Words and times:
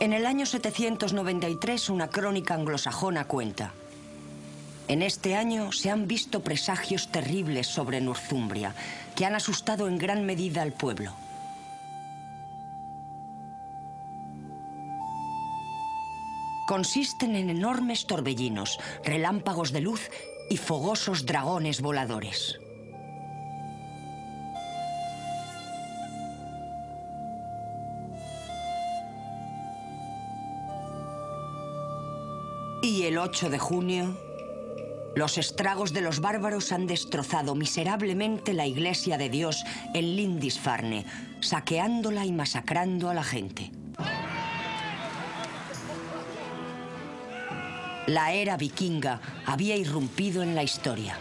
En 0.00 0.14
el 0.14 0.24
año 0.24 0.46
793 0.46 1.90
una 1.90 2.08
crónica 2.08 2.54
anglosajona 2.54 3.26
cuenta. 3.26 3.74
En 4.88 5.02
este 5.02 5.36
año 5.36 5.72
se 5.72 5.90
han 5.90 6.08
visto 6.08 6.40
presagios 6.40 7.12
terribles 7.12 7.66
sobre 7.66 8.00
Northumbria 8.00 8.74
que 9.14 9.26
han 9.26 9.34
asustado 9.34 9.88
en 9.88 9.98
gran 9.98 10.24
medida 10.24 10.62
al 10.62 10.72
pueblo. 10.72 11.12
Consisten 16.66 17.36
en 17.36 17.50
enormes 17.50 18.06
torbellinos, 18.06 18.78
relámpagos 19.04 19.70
de 19.70 19.82
luz 19.82 20.08
y 20.48 20.56
fogosos 20.56 21.26
dragones 21.26 21.82
voladores. 21.82 22.59
El 33.02 33.18
8 33.18 33.48
de 33.50 33.58
junio, 33.58 34.16
los 35.16 35.38
estragos 35.38 35.92
de 35.92 36.02
los 36.02 36.20
bárbaros 36.20 36.70
han 36.70 36.86
destrozado 36.86 37.54
miserablemente 37.54 38.52
la 38.52 38.66
iglesia 38.66 39.16
de 39.16 39.30
Dios 39.30 39.64
en 39.94 40.16
Lindisfarne, 40.16 41.06
saqueándola 41.40 42.26
y 42.26 42.32
masacrando 42.32 43.08
a 43.08 43.14
la 43.14 43.24
gente. 43.24 43.72
La 48.06 48.32
era 48.32 48.56
vikinga 48.56 49.20
había 49.46 49.76
irrumpido 49.76 50.42
en 50.42 50.54
la 50.54 50.62
historia. 50.62 51.16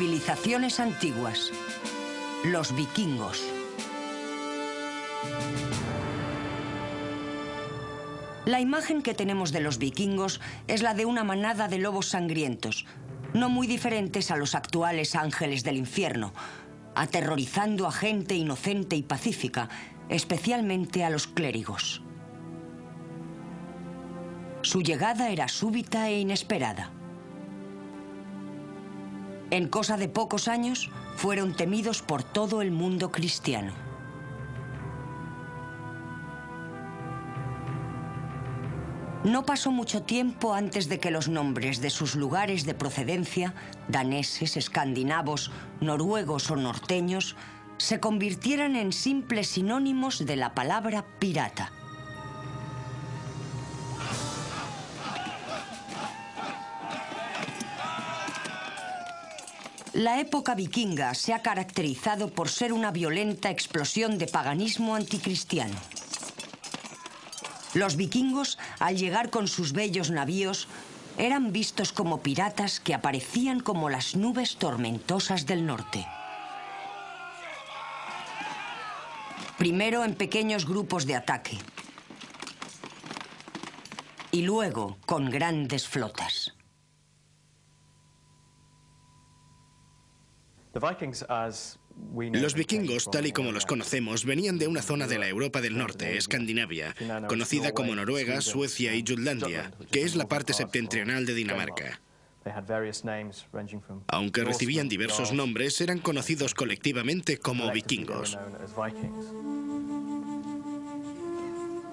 Civilizaciones 0.00 0.80
antiguas. 0.80 1.52
Los 2.42 2.74
vikingos. 2.74 3.44
La 8.46 8.60
imagen 8.60 9.02
que 9.02 9.12
tenemos 9.12 9.52
de 9.52 9.60
los 9.60 9.76
vikingos 9.76 10.40
es 10.68 10.80
la 10.80 10.94
de 10.94 11.04
una 11.04 11.22
manada 11.22 11.68
de 11.68 11.76
lobos 11.76 12.06
sangrientos, 12.06 12.86
no 13.34 13.50
muy 13.50 13.66
diferentes 13.66 14.30
a 14.30 14.38
los 14.38 14.54
actuales 14.54 15.14
ángeles 15.14 15.64
del 15.64 15.76
infierno, 15.76 16.32
aterrorizando 16.94 17.86
a 17.86 17.92
gente 17.92 18.34
inocente 18.34 18.96
y 18.96 19.02
pacífica, 19.02 19.68
especialmente 20.08 21.04
a 21.04 21.10
los 21.10 21.26
clérigos. 21.26 22.02
Su 24.62 24.80
llegada 24.80 25.28
era 25.28 25.46
súbita 25.48 26.08
e 26.08 26.20
inesperada. 26.20 26.90
En 29.50 29.68
cosa 29.68 29.96
de 29.96 30.08
pocos 30.08 30.46
años, 30.46 30.90
fueron 31.16 31.54
temidos 31.54 32.02
por 32.02 32.22
todo 32.22 32.62
el 32.62 32.70
mundo 32.70 33.10
cristiano. 33.10 33.72
No 39.24 39.44
pasó 39.44 39.70
mucho 39.70 40.02
tiempo 40.02 40.54
antes 40.54 40.88
de 40.88 40.98
que 40.98 41.10
los 41.10 41.28
nombres 41.28 41.82
de 41.82 41.90
sus 41.90 42.14
lugares 42.14 42.64
de 42.64 42.72
procedencia, 42.72 43.54
daneses, 43.88 44.56
escandinavos, 44.56 45.50
noruegos 45.80 46.50
o 46.50 46.56
norteños, 46.56 47.36
se 47.76 48.00
convirtieran 48.00 48.76
en 48.76 48.92
simples 48.92 49.48
sinónimos 49.48 50.24
de 50.24 50.36
la 50.36 50.54
palabra 50.54 51.04
pirata. 51.18 51.70
La 60.00 60.18
época 60.18 60.54
vikinga 60.54 61.12
se 61.12 61.34
ha 61.34 61.42
caracterizado 61.42 62.30
por 62.30 62.48
ser 62.48 62.72
una 62.72 62.90
violenta 62.90 63.50
explosión 63.50 64.16
de 64.16 64.26
paganismo 64.26 64.94
anticristiano. 64.94 65.76
Los 67.74 67.96
vikingos, 67.96 68.58
al 68.78 68.96
llegar 68.96 69.28
con 69.28 69.46
sus 69.46 69.74
bellos 69.74 70.10
navíos, 70.10 70.68
eran 71.18 71.52
vistos 71.52 71.92
como 71.92 72.22
piratas 72.22 72.80
que 72.80 72.94
aparecían 72.94 73.60
como 73.60 73.90
las 73.90 74.16
nubes 74.16 74.56
tormentosas 74.56 75.44
del 75.44 75.66
norte. 75.66 76.06
Primero 79.58 80.02
en 80.06 80.14
pequeños 80.14 80.64
grupos 80.64 81.04
de 81.04 81.16
ataque 81.16 81.58
y 84.32 84.40
luego 84.40 84.96
con 85.04 85.28
grandes 85.28 85.86
flotas. 85.86 86.54
Los 92.32 92.54
vikingos, 92.54 93.10
tal 93.10 93.26
y 93.26 93.32
como 93.32 93.52
los 93.52 93.66
conocemos, 93.66 94.24
venían 94.24 94.58
de 94.58 94.68
una 94.68 94.82
zona 94.82 95.06
de 95.06 95.18
la 95.18 95.28
Europa 95.28 95.60
del 95.60 95.76
Norte, 95.76 96.16
Escandinavia, 96.16 96.94
conocida 97.28 97.72
como 97.72 97.94
Noruega, 97.94 98.40
Suecia 98.40 98.94
y 98.94 99.04
Jutlandia, 99.06 99.72
que 99.90 100.02
es 100.02 100.16
la 100.16 100.28
parte 100.28 100.52
septentrional 100.52 101.26
de 101.26 101.34
Dinamarca. 101.34 102.00
Aunque 104.08 104.44
recibían 104.44 104.88
diversos 104.88 105.32
nombres, 105.32 105.80
eran 105.80 105.98
conocidos 105.98 106.54
colectivamente 106.54 107.38
como 107.38 107.70
vikingos. 107.70 108.38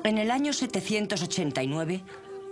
En 0.03 0.17
el 0.17 0.31
año 0.31 0.53
789, 0.53 2.03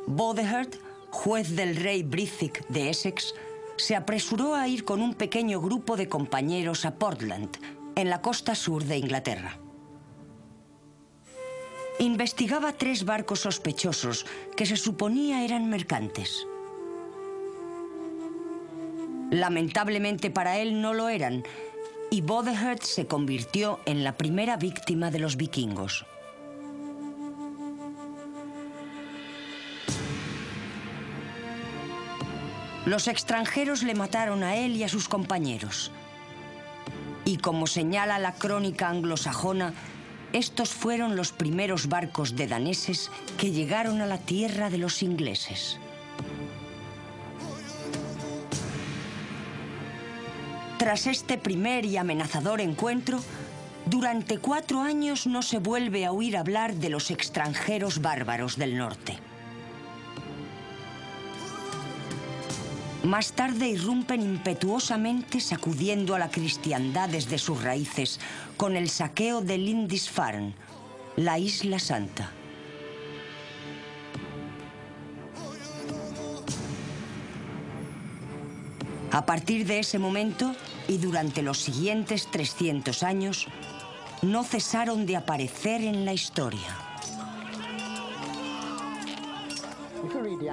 Bodehert, 0.08 0.76
juez 1.10 1.56
del 1.56 1.78
rey 1.78 2.04
Brithik 2.04 2.68
de 2.68 2.90
Essex, 2.90 3.34
se 3.77 3.95
apresuró 3.95 4.56
a 4.56 4.68
ir 4.68 4.86
con 4.86 5.01
un 5.01 5.13
pequeño 5.13 5.62
grupo 5.62 5.98
de 5.98 6.07
compañeros 6.07 6.86
a 6.86 6.95
Portland, 6.95 7.50
en 7.95 8.10
la 8.10 8.22
costa 8.22 8.56
sur 8.56 8.83
de 8.83 8.98
Inglaterra. 8.98 9.57
Investigaba 12.00 12.74
tres 12.74 13.06
barcos 13.06 13.42
sospechosos 13.42 14.25
que 14.57 14.66
se 14.66 14.75
suponía 14.75 15.45
eran 15.45 15.69
mercantes. 15.69 16.45
Lamentablemente 19.31 20.30
para 20.30 20.57
él 20.57 20.81
no 20.81 20.94
lo 20.94 21.07
eran, 21.07 21.44
y 22.12 22.22
Bodehert 22.22 22.83
se 22.83 23.07
convirtió 23.07 23.80
en 23.86 24.04
la 24.04 24.18
primera 24.18 24.57
víctima 24.57 25.10
de 25.10 25.19
los 25.19 25.38
vikingos. 25.38 26.06
Los 32.86 33.08
extranjeros 33.08 33.84
le 33.84 33.96
mataron 33.96 34.44
a 34.44 34.56
él 34.56 34.76
y 34.76 34.84
a 34.84 34.90
sus 34.90 35.10
compañeros. 35.10 35.92
Y 37.26 37.38
como 37.38 37.68
señala 37.68 38.20
la 38.20 38.34
crónica 38.34 38.90
anglosajona, 38.90 39.74
estos 40.34 40.70
fueron 40.70 41.16
los 41.16 41.32
primeros 41.32 41.88
barcos 41.88 42.36
de 42.36 42.48
daneses 42.48 43.10
que 43.38 43.52
llegaron 43.52 44.02
a 44.02 44.06
la 44.06 44.20
tierra 44.20 44.70
de 44.70 44.78
los 44.78 45.02
ingleses. 45.02 45.80
Tras 50.78 51.08
este 51.08 51.38
primer 51.38 51.86
y 51.86 51.98
amenazador 51.98 52.62
encuentro, 52.62 53.20
Durante 53.86 54.40
cuatro 54.40 54.82
años 54.82 55.28
no 55.28 55.44
se 55.44 55.60
vuelve 55.60 56.06
a 56.06 56.12
oír 56.12 56.38
hablar 56.38 56.74
de 56.74 56.90
los 56.90 57.12
extranjeros 57.12 58.02
bárbaros 58.02 58.58
del 58.58 58.78
norte. 58.78 59.20
Más 63.06 63.34
tarde 63.34 63.69
irrumpen 63.69 64.24
impetuosamente 64.24 65.40
sacudiendo 65.40 66.16
a 66.16 66.19
la 66.19 66.31
cristiandad 66.31 67.07
desde 67.07 67.38
sus 67.38 67.62
raíces 67.62 68.19
con 68.57 68.75
el 68.75 68.90
saqueo 68.90 69.42
de 69.42 69.60
Lindisfarne, 69.60 70.56
la 71.16 71.38
Isla 71.38 71.78
Santa. 71.78 72.31
A 79.12 79.24
partir 79.28 79.68
de 79.68 79.80
ese 79.80 80.00
momento 80.00 80.56
y 80.88 80.98
durante 80.98 81.44
los 81.44 81.60
siguientes 81.60 82.28
300 82.31 83.04
años, 83.04 83.48
no 84.24 84.44
cesaron 84.44 85.06
de 85.06 85.16
aparecer 85.16 85.81
en 85.81 86.06
la 86.06 86.13
historia. 86.13 86.95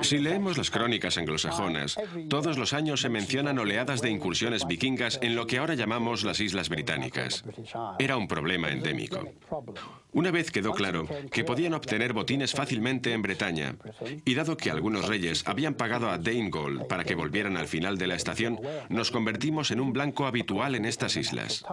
Si 0.03 0.19
leemos 0.19 0.59
las 0.59 0.71
crónicas 0.71 1.19
anglosajonas, 1.19 1.97
todos 2.29 2.59
los 2.59 2.73
años 2.73 3.01
se 3.01 3.09
mencionan 3.09 3.59
oleadas 3.59 4.03
de 4.03 4.11
incursiones 4.11 4.67
vikingas 4.67 5.19
en 5.23 5.37
lo 5.37 5.47
que 5.47 5.59
ahora 5.59 5.75
llamamos 5.75 6.25
las 6.25 6.41
Islas 6.41 6.69
Británicas. 6.69 7.45
Era 7.99 8.17
un 8.17 8.29
problema 8.29 8.71
endémico. 8.71 9.29
Una 10.13 10.31
vez 10.31 10.51
quedó 10.51 10.73
claro 10.73 11.07
que 11.31 11.45
podían 11.45 11.75
obtener 11.75 12.13
botines 12.13 12.53
fácilmente 12.53 13.13
en 13.13 13.23
Bretaña, 13.23 13.77
y 14.25 14.35
dado 14.35 14.57
que 14.57 14.71
algunos 14.71 15.09
reyes 15.09 15.43
habían 15.47 15.75
pagado 15.75 16.11
a 16.11 16.19
Gold 16.19 16.87
para 16.87 17.05
que 17.05 17.15
volvieran 17.15 17.57
al 17.57 17.69
final 17.69 17.99
de 17.99 18.07
la 18.07 18.15
estación, 18.15 18.61
nos 18.89 19.11
convertimos 19.11 19.71
en 19.71 19.81
un 19.81 19.93
blanco 19.93 20.27
habitual 20.27 20.75
en 20.75 20.85
estas 20.85 21.17
islas. 21.17 21.65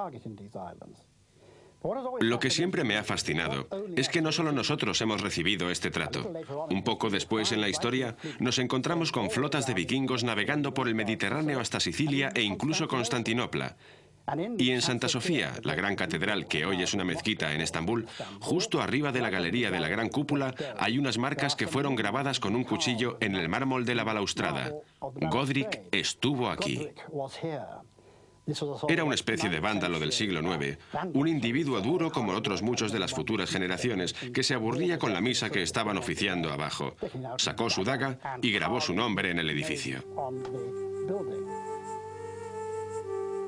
Lo 2.19 2.39
que 2.39 2.49
siempre 2.49 2.83
me 2.83 2.97
ha 2.97 3.03
fascinado 3.03 3.67
es 3.95 4.09
que 4.09 4.21
no 4.21 4.31
solo 4.31 4.51
nosotros 4.51 4.99
hemos 5.01 5.21
recibido 5.21 5.69
este 5.69 5.91
trato. 5.91 6.31
Un 6.69 6.83
poco 6.83 7.09
después 7.09 7.51
en 7.51 7.61
la 7.61 7.69
historia 7.69 8.15
nos 8.39 8.59
encontramos 8.59 9.11
con 9.11 9.29
flotas 9.29 9.65
de 9.65 9.73
vikingos 9.73 10.23
navegando 10.23 10.73
por 10.73 10.87
el 10.87 10.95
Mediterráneo 10.95 11.59
hasta 11.59 11.79
Sicilia 11.79 12.31
e 12.35 12.41
incluso 12.41 12.87
Constantinopla. 12.87 13.77
Y 14.57 14.71
en 14.71 14.81
Santa 14.81 15.07
Sofía, 15.07 15.53
la 15.63 15.73
gran 15.73 15.95
catedral 15.95 16.47
que 16.47 16.65
hoy 16.65 16.83
es 16.83 16.93
una 16.93 17.03
mezquita 17.03 17.53
en 17.53 17.61
Estambul, 17.61 18.07
justo 18.39 18.81
arriba 18.81 19.11
de 19.11 19.21
la 19.21 19.29
galería 19.29 19.71
de 19.71 19.79
la 19.79 19.87
gran 19.87 20.09
cúpula 20.09 20.53
hay 20.77 20.99
unas 20.99 21.17
marcas 21.17 21.55
que 21.55 21.67
fueron 21.67 21.95
grabadas 21.95 22.39
con 22.39 22.55
un 22.55 22.63
cuchillo 22.63 23.17
en 23.21 23.35
el 23.35 23.49
mármol 23.49 23.85
de 23.85 23.95
la 23.95 24.03
balaustrada. 24.03 24.73
Godric 25.01 25.81
estuvo 25.91 26.49
aquí. 26.49 26.89
Era 28.87 29.03
una 29.03 29.15
especie 29.15 29.49
de 29.49 29.59
vándalo 29.59 29.99
del 29.99 30.11
siglo 30.11 30.41
IX, 30.41 30.77
un 31.13 31.27
individuo 31.27 31.81
duro 31.81 32.11
como 32.11 32.33
otros 32.33 32.61
muchos 32.61 32.91
de 32.91 32.99
las 32.99 33.13
futuras 33.13 33.49
generaciones, 33.49 34.13
que 34.13 34.43
se 34.43 34.53
aburría 34.53 34.97
con 34.99 35.13
la 35.13 35.21
misa 35.21 35.49
que 35.49 35.61
estaban 35.61 35.97
oficiando 35.97 36.51
abajo. 36.51 36.95
Sacó 37.37 37.69
su 37.69 37.83
daga 37.83 38.39
y 38.41 38.51
grabó 38.51 38.81
su 38.81 38.93
nombre 38.93 39.31
en 39.31 39.39
el 39.39 39.49
edificio. 39.49 40.03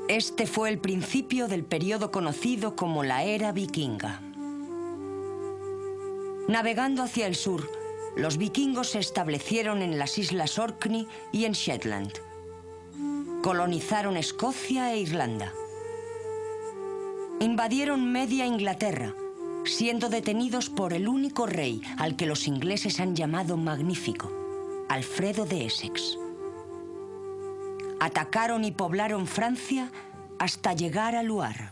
Este 0.08 0.46
fue 0.46 0.70
el 0.70 0.80
principio 0.80 1.48
del 1.48 1.64
periodo 1.64 2.12
conocido 2.12 2.76
como 2.76 3.04
la 3.04 3.24
era 3.24 3.52
vikinga. 3.52 4.22
Navegando 6.48 7.04
hacia 7.04 7.28
el 7.28 7.36
sur, 7.36 7.70
los 8.18 8.38
vikingos 8.38 8.90
se 8.90 9.00
establecieron 9.00 9.82
en 9.82 9.98
las 9.98 10.18
islas 10.18 10.60
Orkney 10.60 11.08
y 11.32 11.46
en 11.46 11.54
Shetland. 11.54 12.31
Colonizaron 13.42 14.18
Escocia 14.18 14.94
e 14.94 15.00
Irlanda. 15.00 15.52
Invadieron 17.40 18.12
media 18.12 18.46
Inglaterra, 18.46 19.16
siendo 19.66 20.10
detenidos 20.10 20.70
por 20.70 20.94
el 20.94 21.08
único 21.08 21.48
rey 21.48 21.82
al 21.98 22.16
que 22.16 22.28
los 22.28 22.48
ingleses 22.48 23.00
han 23.00 23.16
llamado 23.16 23.58
magnífico, 23.58 24.32
Alfredo 24.90 25.46
de 25.46 25.66
Essex. 25.66 26.20
Atacaron 28.00 28.64
y 28.64 28.72
poblaron 28.72 29.26
Francia 29.26 29.92
hasta 30.38 30.74
llegar 30.74 31.16
a 31.16 31.24
Loire. 31.24 31.72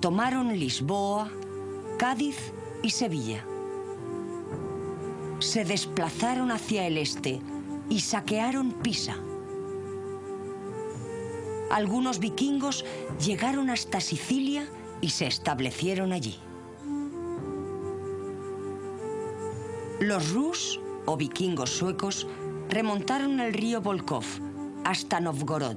Tomaron 0.00 0.56
Lisboa, 0.56 1.28
Cádiz 1.98 2.52
y 2.84 2.90
Sevilla. 2.90 3.44
Se 5.40 5.64
desplazaron 5.64 6.52
hacia 6.52 6.86
el 6.86 6.98
este, 6.98 7.40
y 7.90 8.00
saquearon 8.00 8.72
Pisa. 8.72 9.16
Algunos 11.70 12.18
vikingos 12.18 12.86
llegaron 13.24 13.68
hasta 13.68 14.00
Sicilia 14.00 14.66
y 15.02 15.10
se 15.10 15.26
establecieron 15.26 16.12
allí. 16.12 16.38
Los 20.00 20.32
Rus, 20.32 20.80
o 21.04 21.16
vikingos 21.16 21.70
suecos, 21.70 22.26
remontaron 22.70 23.38
el 23.40 23.52
río 23.52 23.82
Volkov 23.82 24.24
hasta 24.84 25.20
Novgorod. 25.20 25.76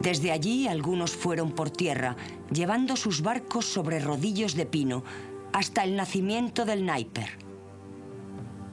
Desde 0.00 0.32
allí 0.32 0.66
algunos 0.66 1.12
fueron 1.12 1.52
por 1.52 1.70
tierra, 1.70 2.16
llevando 2.52 2.96
sus 2.96 3.22
barcos 3.22 3.64
sobre 3.64 4.00
rodillos 4.00 4.54
de 4.54 4.66
pino 4.66 5.04
hasta 5.52 5.84
el 5.84 5.96
nacimiento 5.96 6.64
del 6.64 6.84
Naiper. 6.84 7.51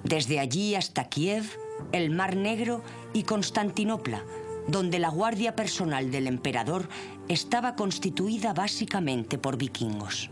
Desde 0.04 0.40
allí 0.40 0.75
hasta 0.75 1.10
Kiev, 1.10 1.46
el 1.92 2.10
Mar 2.10 2.36
Negro 2.36 2.81
y 3.13 3.24
Constantinopla, 3.24 4.24
donde 4.68 5.00
la 5.00 5.10
guardia 5.10 5.56
personal 5.56 6.12
del 6.12 6.28
emperador 6.28 6.88
estaba 7.28 7.75
constituida 7.75 8.54
básicamente 8.54 9.38
por 9.38 9.57
vikingos. 9.57 10.30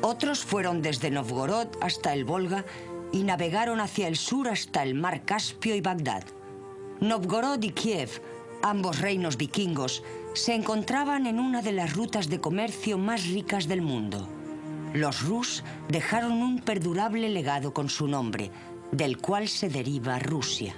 Otros 0.00 0.44
fueron 0.44 0.82
desde 0.82 1.10
Novgorod 1.10 1.68
hasta 1.80 2.12
el 2.12 2.24
Volga 2.24 2.64
y 3.12 3.24
navegaron 3.24 3.80
hacia 3.80 4.08
el 4.08 4.16
sur 4.16 4.48
hasta 4.48 4.82
el 4.82 4.94
mar 4.94 5.24
Caspio 5.24 5.74
y 5.74 5.80
Bagdad. 5.80 6.24
Novgorod 7.00 7.62
y 7.62 7.70
Kiev, 7.70 8.22
ambos 8.62 9.00
reinos 9.00 9.36
vikingos, 9.36 10.02
se 10.34 10.54
encontraban 10.54 11.26
en 11.26 11.38
una 11.38 11.62
de 11.62 11.72
las 11.72 11.94
rutas 11.94 12.28
de 12.28 12.40
comercio 12.40 12.98
más 12.98 13.26
ricas 13.28 13.68
del 13.68 13.82
mundo. 13.82 14.28
Los 14.94 15.22
Rus 15.22 15.64
dejaron 15.88 16.32
un 16.42 16.58
perdurable 16.58 17.28
legado 17.30 17.72
con 17.72 17.88
su 17.88 18.08
nombre, 18.08 18.50
del 18.90 19.16
cual 19.18 19.48
se 19.48 19.70
deriva 19.70 20.18
Rusia. 20.18 20.74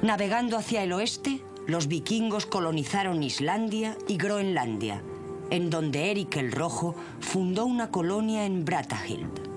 Navegando 0.00 0.56
hacia 0.56 0.82
el 0.82 0.92
oeste, 0.92 1.42
los 1.66 1.88
vikingos 1.88 2.46
colonizaron 2.46 3.22
Islandia 3.22 3.98
y 4.06 4.16
Groenlandia, 4.16 5.02
en 5.50 5.68
donde 5.68 6.10
Eric 6.10 6.36
el 6.36 6.52
Rojo 6.52 6.94
fundó 7.20 7.66
una 7.66 7.90
colonia 7.90 8.46
en 8.46 8.64
Bratahild. 8.64 9.48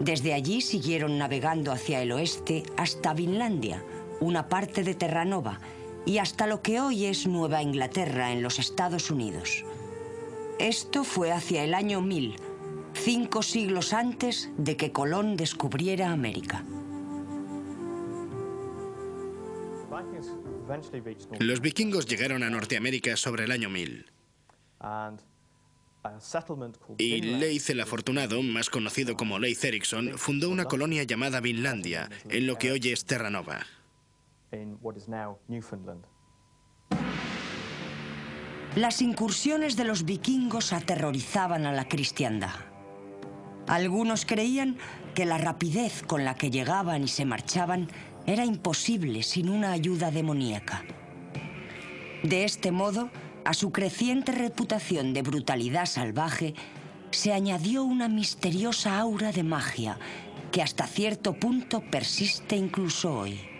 Desde 0.00 0.34
allí 0.34 0.60
siguieron 0.60 1.16
navegando 1.16 1.72
hacia 1.72 2.02
el 2.02 2.12
oeste 2.12 2.64
hasta 2.76 3.14
Vinlandia, 3.14 3.82
una 4.20 4.48
parte 4.48 4.84
de 4.84 4.94
Terranova, 4.94 5.60
y 6.04 6.18
hasta 6.18 6.46
lo 6.46 6.60
que 6.60 6.80
hoy 6.80 7.06
es 7.06 7.26
Nueva 7.26 7.62
Inglaterra 7.62 8.32
en 8.32 8.42
los 8.42 8.58
Estados 8.58 9.10
Unidos. 9.10 9.64
Esto 10.58 11.04
fue 11.04 11.30
hacia 11.30 11.62
el 11.62 11.72
año 11.72 12.00
1000, 12.00 12.34
cinco 12.92 13.42
siglos 13.42 13.92
antes 13.92 14.50
de 14.58 14.76
que 14.76 14.90
Colón 14.90 15.36
descubriera 15.36 16.10
América. 16.10 16.64
Los 21.38 21.60
vikingos 21.60 22.06
llegaron 22.06 22.42
a 22.42 22.50
Norteamérica 22.50 23.16
sobre 23.16 23.44
el 23.44 23.52
año 23.52 23.70
1000. 23.70 24.06
Y 26.98 27.20
Leith 27.20 27.70
el 27.70 27.80
Afortunado, 27.80 28.42
más 28.42 28.68
conocido 28.68 29.16
como 29.16 29.38
Leith 29.38 29.62
Erikson, 29.62 30.18
fundó 30.18 30.50
una 30.50 30.64
colonia 30.64 31.04
llamada 31.04 31.40
Vinlandia, 31.40 32.10
en 32.28 32.48
lo 32.48 32.56
que 32.58 32.72
hoy 32.72 32.80
es 32.88 33.04
Terranova. 33.04 33.64
Las 38.78 39.02
incursiones 39.02 39.74
de 39.74 39.82
los 39.82 40.04
vikingos 40.04 40.72
aterrorizaban 40.72 41.66
a 41.66 41.72
la 41.72 41.88
cristiandad. 41.88 42.54
Algunos 43.66 44.24
creían 44.24 44.76
que 45.16 45.26
la 45.26 45.36
rapidez 45.36 46.04
con 46.06 46.24
la 46.24 46.36
que 46.36 46.52
llegaban 46.52 47.02
y 47.02 47.08
se 47.08 47.24
marchaban 47.24 47.88
era 48.24 48.44
imposible 48.44 49.24
sin 49.24 49.48
una 49.48 49.72
ayuda 49.72 50.12
demoníaca. 50.12 50.84
De 52.22 52.44
este 52.44 52.70
modo, 52.70 53.10
a 53.44 53.52
su 53.52 53.72
creciente 53.72 54.30
reputación 54.30 55.12
de 55.12 55.22
brutalidad 55.22 55.86
salvaje, 55.86 56.54
se 57.10 57.32
añadió 57.32 57.82
una 57.82 58.06
misteriosa 58.06 59.00
aura 59.00 59.32
de 59.32 59.42
magia 59.42 59.98
que 60.52 60.62
hasta 60.62 60.86
cierto 60.86 61.32
punto 61.32 61.80
persiste 61.80 62.54
incluso 62.54 63.12
hoy. 63.12 63.57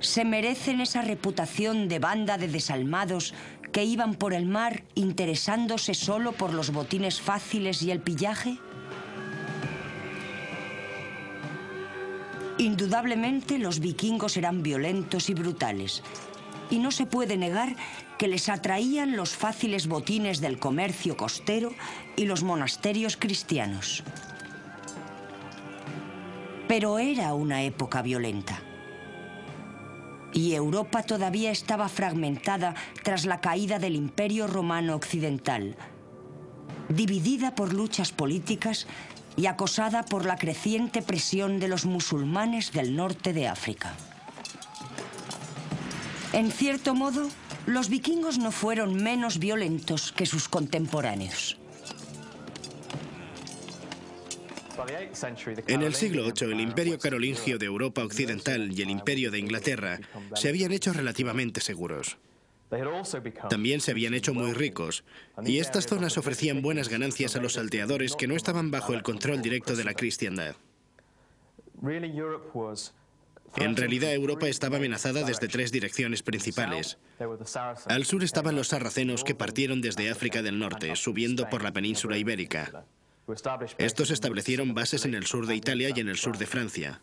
¿Se 0.00 0.24
merecen 0.24 0.80
esa 0.80 1.02
reputación 1.02 1.88
de 1.88 1.98
banda 1.98 2.38
de 2.38 2.48
desalmados 2.48 3.34
que 3.70 3.84
iban 3.84 4.14
por 4.14 4.32
el 4.32 4.46
mar 4.46 4.82
interesándose 4.94 5.92
solo 5.92 6.32
por 6.32 6.54
los 6.54 6.72
botines 6.72 7.20
fáciles 7.20 7.82
y 7.82 7.90
el 7.90 8.00
pillaje? 8.00 8.56
Indudablemente 12.56 13.58
los 13.58 13.80
vikingos 13.80 14.38
eran 14.38 14.62
violentos 14.62 15.28
y 15.28 15.34
brutales. 15.34 16.02
Y 16.70 16.78
no 16.78 16.92
se 16.92 17.04
puede 17.04 17.36
negar 17.36 17.76
que 18.18 18.28
les 18.28 18.48
atraían 18.48 19.16
los 19.16 19.36
fáciles 19.36 19.86
botines 19.86 20.40
del 20.40 20.58
comercio 20.58 21.16
costero 21.16 21.74
y 22.16 22.24
los 22.24 22.42
monasterios 22.42 23.18
cristianos. 23.18 24.02
Pero 26.68 26.98
era 26.98 27.34
una 27.34 27.62
época 27.64 28.00
violenta. 28.02 28.62
Y 30.32 30.54
Europa 30.54 31.02
todavía 31.02 31.50
estaba 31.50 31.88
fragmentada 31.88 32.74
tras 33.02 33.24
la 33.24 33.40
caída 33.40 33.78
del 33.78 33.96
Imperio 33.96 34.46
Romano 34.46 34.94
Occidental, 34.94 35.76
dividida 36.88 37.54
por 37.54 37.72
luchas 37.72 38.12
políticas 38.12 38.86
y 39.36 39.46
acosada 39.46 40.04
por 40.04 40.26
la 40.26 40.36
creciente 40.36 41.02
presión 41.02 41.60
de 41.60 41.68
los 41.68 41.84
musulmanes 41.84 42.72
del 42.72 42.96
norte 42.96 43.32
de 43.32 43.48
África. 43.48 43.94
En 46.32 46.52
cierto 46.52 46.94
modo, 46.94 47.28
los 47.66 47.88
vikingos 47.88 48.38
no 48.38 48.52
fueron 48.52 48.94
menos 48.94 49.38
violentos 49.38 50.12
que 50.12 50.26
sus 50.26 50.48
contemporáneos. 50.48 51.59
En 55.66 55.82
el 55.82 55.94
siglo 55.94 56.24
VIII, 56.24 56.52
el 56.52 56.60
imperio 56.60 56.98
carolingio 56.98 57.58
de 57.58 57.66
Europa 57.66 58.04
Occidental 58.04 58.72
y 58.72 58.82
el 58.82 58.90
imperio 58.90 59.30
de 59.30 59.38
Inglaterra 59.38 60.00
se 60.34 60.48
habían 60.48 60.72
hecho 60.72 60.92
relativamente 60.92 61.60
seguros. 61.60 62.18
También 63.48 63.80
se 63.80 63.90
habían 63.90 64.14
hecho 64.14 64.32
muy 64.32 64.52
ricos, 64.52 65.04
y 65.44 65.58
estas 65.58 65.86
zonas 65.86 66.16
ofrecían 66.18 66.62
buenas 66.62 66.88
ganancias 66.88 67.34
a 67.34 67.40
los 67.40 67.54
salteadores 67.54 68.14
que 68.14 68.28
no 68.28 68.36
estaban 68.36 68.70
bajo 68.70 68.94
el 68.94 69.02
control 69.02 69.42
directo 69.42 69.74
de 69.74 69.84
la 69.84 69.94
cristiandad. 69.94 70.54
En 73.56 73.76
realidad 73.76 74.12
Europa 74.12 74.46
estaba 74.46 74.76
amenazada 74.76 75.24
desde 75.24 75.48
tres 75.48 75.72
direcciones 75.72 76.22
principales. 76.22 76.98
Al 77.86 78.04
sur 78.04 78.22
estaban 78.22 78.54
los 78.54 78.68
sarracenos 78.68 79.24
que 79.24 79.34
partieron 79.34 79.80
desde 79.80 80.08
África 80.08 80.42
del 80.42 80.58
Norte, 80.58 80.94
subiendo 80.94 81.48
por 81.48 81.64
la 81.64 81.72
península 81.72 82.16
ibérica. 82.16 82.84
Estos 83.78 84.10
establecieron 84.10 84.74
bases 84.74 85.04
en 85.04 85.14
el 85.14 85.26
sur 85.26 85.46
de 85.46 85.54
Italia 85.54 85.90
y 85.94 86.00
en 86.00 86.08
el 86.08 86.16
sur 86.16 86.36
de 86.36 86.46
Francia. 86.46 87.00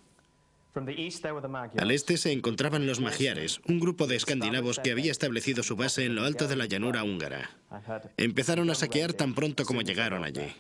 Al 1.77 1.91
este 1.91 2.17
se 2.17 2.31
encontraban 2.31 2.85
los 2.85 2.99
magiares, 2.99 3.61
un 3.67 3.79
grupo 3.79 4.05
de 4.05 4.15
escandinavos 4.15 4.79
que 4.79 4.91
había 4.91 5.11
establecido 5.11 5.63
su 5.63 5.75
base 5.75 6.05
en 6.05 6.15
lo 6.15 6.23
alto 6.23 6.47
de 6.47 6.55
la 6.55 6.65
llanura 6.65 7.03
húngara. 7.03 7.49
Empezaron 8.17 8.69
a 8.69 8.75
saquear 8.75 9.13
tan 9.13 9.33
pronto 9.33 9.65
como 9.65 9.81
llegaron 9.81 10.23
allí. 10.23 10.53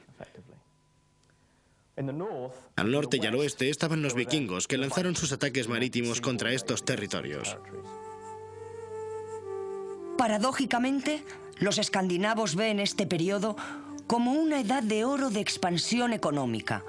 Al 2.75 2.91
norte 2.91 3.17
y 3.21 3.25
al 3.25 3.35
oeste 3.35 3.69
estaban 3.69 4.01
los 4.01 4.13
vikingos, 4.13 4.67
que 4.67 4.77
lanzaron 4.77 5.15
sus 5.15 5.31
ataques 5.31 5.67
marítimos 5.67 6.21
contra 6.21 6.51
estos 6.51 6.85
territorios. 6.85 7.57
Paradójicamente, 10.17 11.23
los 11.59 11.77
escandinavos 11.77 12.55
ven 12.55 12.79
este 12.79 13.05
periodo 13.05 13.55
como 14.07 14.31
una 14.31 14.61
edad 14.61 14.81
de 14.81 15.03
oro 15.03 15.29
de 15.29 15.41
expansión 15.41 16.13
económica, 16.13 16.83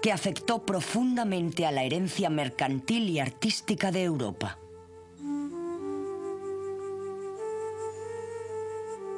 que 0.00 0.12
afectó 0.12 0.64
profundamente 0.64 1.66
a 1.66 1.72
la 1.72 1.82
herencia 1.82 2.30
mercantil 2.30 3.10
y 3.10 3.18
artística 3.18 3.90
de 3.90 4.04
Europa. 4.04 4.58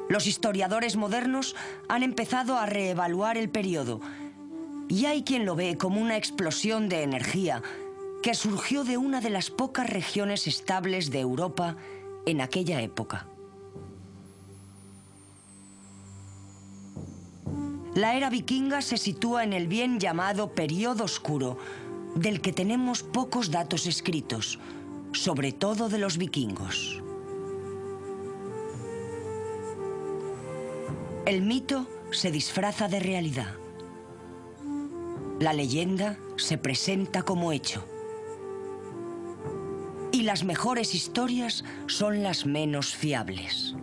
Los 0.09 0.25
historiadores 0.25 0.95
modernos 0.95 1.55
han 1.87 2.01
empezado 2.01 2.57
a 2.57 2.65
reevaluar 2.65 3.37
el 3.37 3.49
periodo 3.49 4.01
y 4.87 5.05
hay 5.05 5.21
quien 5.23 5.45
lo 5.45 5.55
ve 5.55 5.77
como 5.77 6.01
una 6.01 6.17
explosión 6.17 6.89
de 6.89 7.03
energía 7.03 7.61
que 8.23 8.33
surgió 8.33 8.83
de 8.83 8.97
una 8.97 9.21
de 9.21 9.29
las 9.29 9.51
pocas 9.51 9.87
regiones 9.87 10.47
estables 10.47 11.11
de 11.11 11.19
Europa 11.19 11.77
en 12.25 12.41
aquella 12.41 12.81
época. 12.81 13.28
La 17.95 18.15
era 18.15 18.29
vikinga 18.29 18.81
se 18.81 18.97
sitúa 18.97 19.43
en 19.43 19.53
el 19.53 19.67
bien 19.67 19.99
llamado 19.99 20.51
Período 20.51 21.05
Oscuro, 21.05 21.57
del 22.15 22.39
que 22.39 22.53
tenemos 22.53 23.01
pocos 23.01 23.49
datos 23.49 23.87
escritos, 23.87 24.59
sobre 25.11 25.51
todo 25.51 25.89
de 25.89 25.97
los 25.97 26.17
vikingos. 26.17 27.01
El 31.25 31.41
mito 31.41 31.87
se 32.11 32.31
disfraza 32.31 32.87
de 32.87 32.99
realidad. 32.99 33.55
La 35.39 35.53
leyenda 35.53 36.17
se 36.37 36.57
presenta 36.57 37.23
como 37.23 37.51
hecho. 37.51 37.83
Y 40.11 40.23
las 40.23 40.43
mejores 40.43 40.93
historias 40.93 41.63
son 41.87 42.23
las 42.23 42.45
menos 42.45 42.95
fiables. 42.95 43.75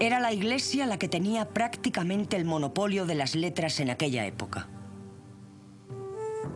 Era 0.00 0.18
la 0.18 0.32
Iglesia 0.32 0.86
la 0.86 0.98
que 0.98 1.08
tenía 1.08 1.48
prácticamente 1.50 2.36
el 2.36 2.44
monopolio 2.44 3.06
de 3.06 3.14
las 3.14 3.36
letras 3.36 3.78
en 3.78 3.90
aquella 3.90 4.26
época. 4.26 4.68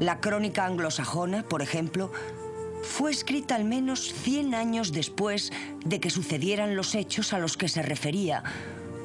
La 0.00 0.20
crónica 0.20 0.64
anglosajona, 0.66 1.44
por 1.44 1.62
ejemplo, 1.62 2.10
fue 2.82 3.12
escrita 3.12 3.54
al 3.54 3.64
menos 3.64 4.12
100 4.12 4.54
años 4.54 4.92
después 4.92 5.52
de 5.84 6.00
que 6.00 6.10
sucedieran 6.10 6.74
los 6.74 6.94
hechos 6.96 7.32
a 7.32 7.38
los 7.38 7.56
que 7.56 7.68
se 7.68 7.82
refería, 7.82 8.42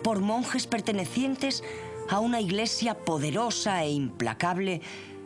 por 0.03 0.19
monjes 0.19 0.65
pertenecientes 0.65 1.63
a 2.09 2.19
una 2.19 2.41
iglesia 2.41 2.95
poderosa 2.95 3.83
e 3.83 3.91
implacable, 3.91 4.81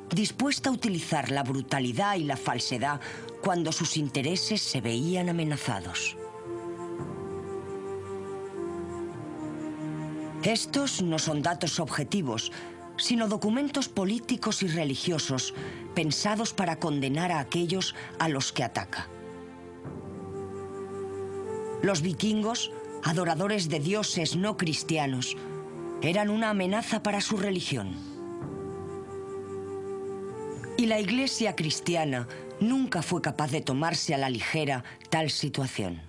dispuesta 0.09 0.69
a 0.69 0.73
utilizar 0.73 1.31
la 1.31 1.43
brutalidad 1.43 2.15
y 2.15 2.25
la 2.25 2.37
falsedad 2.37 2.99
cuando 3.41 3.71
sus 3.71 3.95
intereses 3.95 4.61
se 4.61 4.81
veían 4.81 5.29
amenazados. 5.29 6.16
Estos 10.43 11.01
no 11.01 11.19
son 11.19 11.41
datos 11.41 11.79
objetivos, 11.79 12.51
sino 12.97 13.27
documentos 13.27 13.89
políticos 13.89 14.63
y 14.63 14.67
religiosos 14.67 15.53
pensados 15.93 16.53
para 16.53 16.77
condenar 16.77 17.31
a 17.31 17.39
aquellos 17.39 17.95
a 18.19 18.29
los 18.29 18.51
que 18.51 18.63
ataca. 18.63 19.07
Los 21.81 22.01
vikingos, 22.01 22.71
adoradores 23.03 23.69
de 23.69 23.79
dioses 23.79 24.35
no 24.35 24.57
cristianos, 24.57 25.35
eran 26.01 26.29
una 26.29 26.49
amenaza 26.49 27.01
para 27.03 27.21
su 27.21 27.37
religión. 27.37 27.95
Y 30.77 30.85
la 30.85 30.99
iglesia 30.99 31.55
cristiana 31.55 32.27
nunca 32.59 33.01
fue 33.01 33.21
capaz 33.21 33.51
de 33.51 33.61
tomarse 33.61 34.13
a 34.13 34.17
la 34.17 34.29
ligera 34.29 34.83
tal 35.09 35.29
situación. 35.31 36.06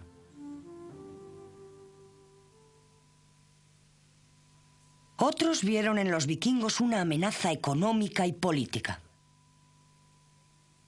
Otros 5.21 5.65
vieron 5.65 5.99
en 5.99 6.13
los 6.13 6.29
vikingos 6.29 6.81
una 6.81 7.01
amenaza 7.01 7.51
económica 7.51 8.25
y 8.29 8.33
política. 8.33 9.01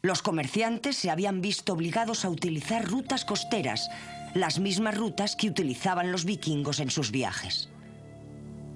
Los 0.02 0.22
comerciantes 0.22 0.96
se 0.96 1.10
habían 1.10 1.40
visto 1.40 1.72
obligados 1.72 2.24
a 2.24 2.30
utilizar 2.30 2.88
rutas 2.88 3.24
costeras, 3.24 3.90
las 4.34 4.60
mismas 4.60 4.96
rutas 4.96 5.34
que 5.34 5.48
utilizaban 5.48 6.12
los 6.12 6.24
vikingos 6.24 6.78
en 6.78 6.90
sus 6.90 7.10
viajes. 7.10 7.70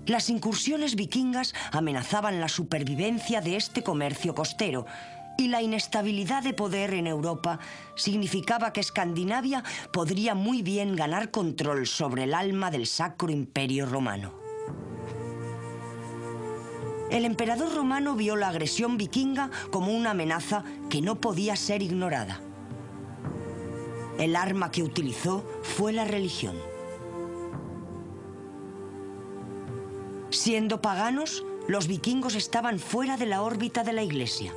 Las 0.06 0.28
incursiones 0.28 0.96
vikingas 0.96 1.54
amenazaban 1.70 2.40
la 2.40 2.49
supervivencia 2.49 3.40
de 3.40 3.54
este 3.54 3.84
comercio 3.84 4.34
costero 4.34 4.87
y 5.38 5.46
la 5.49 5.62
inestabilidad 5.62 6.42
de 6.42 6.52
poder 6.52 6.94
en 6.94 7.06
Europa 7.06 7.61
significaba 7.94 8.73
que 8.73 8.80
Escandinavia 8.80 9.62
podría 9.92 10.34
muy 10.34 10.62
bien 10.62 10.96
ganar 10.96 11.30
control 11.30 11.87
sobre 11.87 12.25
el 12.25 12.34
alma 12.34 12.73
del 12.73 12.88
Sacro 12.88 13.30
Imperio 13.30 13.87
Romano. 13.87 14.43
El 17.11 17.25
emperador 17.25 17.75
romano 17.75 18.16
vio 18.16 18.34
la 18.34 18.49
agresión 18.49 18.96
vikinga 18.96 19.50
como 19.70 19.92
una 19.92 20.12
amenaza 20.12 20.64
que 20.88 21.00
no 21.00 21.20
podía 21.20 21.54
ser 21.56 21.82
ignorada. 21.82 22.40
El 24.18 24.37
arma 24.37 24.70
que 24.70 24.82
utilizó 24.82 25.44
fue 25.62 25.92
la 25.92 26.04
religión. 26.04 26.56
Siendo 30.30 30.80
paganos, 30.80 31.44
los 31.68 31.87
vikingos 31.87 32.34
estaban 32.34 32.78
fuera 32.78 33.16
de 33.16 33.26
la 33.26 33.42
órbita 33.42 33.84
de 33.84 33.92
la 33.92 34.02
iglesia. 34.02 34.52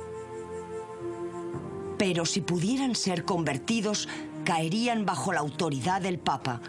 Pero 1.98 2.26
si 2.26 2.40
pudieran 2.40 2.94
ser 2.94 3.24
convertidos, 3.24 4.08
caerían 4.44 5.04
bajo 5.04 5.32
la 5.32 5.40
autoridad 5.40 6.00
del 6.00 6.18
Papa 6.18 6.60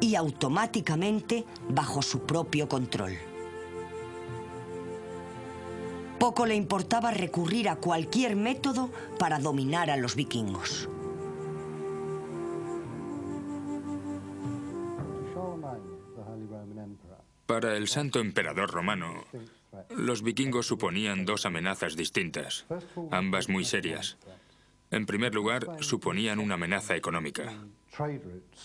y 0.00 0.14
automáticamente 0.14 1.44
bajo 1.68 2.02
su 2.02 2.20
propio 2.20 2.68
control. 2.68 3.29
Poco 6.20 6.44
le 6.44 6.54
importaba 6.54 7.10
recurrir 7.12 7.70
a 7.70 7.76
cualquier 7.76 8.36
método 8.36 8.90
para 9.18 9.38
dominar 9.38 9.88
a 9.88 9.96
los 9.96 10.14
vikingos. 10.14 10.86
Para 17.46 17.74
el 17.74 17.88
santo 17.88 18.20
emperador 18.20 18.70
romano, 18.70 19.24
los 19.96 20.22
vikingos 20.22 20.66
suponían 20.66 21.24
dos 21.24 21.46
amenazas 21.46 21.96
distintas, 21.96 22.66
ambas 23.10 23.48
muy 23.48 23.64
serias. 23.64 24.18
En 24.90 25.06
primer 25.06 25.34
lugar, 25.34 25.66
suponían 25.80 26.40
una 26.40 26.54
amenaza 26.54 26.96
económica. 26.96 27.52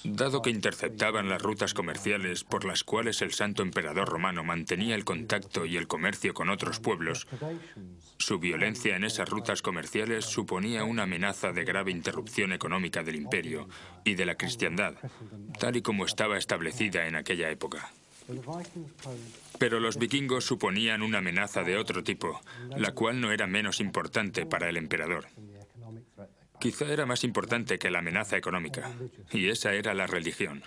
Dado 0.04 0.42
que 0.42 0.50
interceptaban 0.50 1.30
las 1.30 1.42
rutas 1.42 1.74
comerciales 1.74 2.44
por 2.44 2.66
las 2.66 2.84
cuales 2.84 3.22
el 3.22 3.34
santo 3.34 3.62
emperador 3.64 4.10
romano 4.10 4.44
mantenía 4.44 4.96
el 4.96 5.06
contacto 5.06 5.66
y 5.66 5.78
el 5.78 5.88
comercio 5.88 6.34
con 6.34 6.50
otros 6.50 6.80
pueblos, 6.80 7.28
su 8.18 8.40
violencia 8.40 8.96
en 8.96 9.04
esas 9.04 9.30
rutas 9.30 9.62
comerciales 9.62 10.26
suponía 10.26 10.84
una 10.84 11.04
amenaza 11.04 11.52
de 11.52 11.64
grave 11.64 11.92
interrupción 11.92 12.54
económica 12.54 13.04
del 13.04 13.16
imperio 13.16 13.68
y 14.04 14.16
de 14.16 14.26
la 14.26 14.36
cristiandad, 14.36 14.96
tal 15.60 15.76
y 15.76 15.82
como 15.82 16.06
estaba 16.06 16.38
establecida 16.38 17.08
en 17.08 17.16
aquella 17.16 17.50
época. 17.50 17.92
Pero 19.60 19.80
los 19.80 19.98
vikingos 19.98 20.46
suponían 20.46 21.02
una 21.02 21.20
amenaza 21.20 21.64
de 21.64 21.78
otro 21.78 22.04
tipo, 22.04 22.42
la 22.76 22.94
cual 22.94 23.22
no 23.22 23.32
era 23.32 23.46
menos 23.48 23.80
importante 23.80 24.46
para 24.46 24.70
el 24.70 24.78
emperador. 24.78 25.28
Quizá 26.66 26.92
era 26.92 27.06
más 27.06 27.24
importante 27.24 27.78
que 27.78 27.92
la 27.92 28.00
amenaza 28.00 28.38
económica, 28.38 28.90
y 29.32 29.50
esa 29.50 29.74
era 29.74 29.94
la 29.94 30.08
religión. 30.08 30.64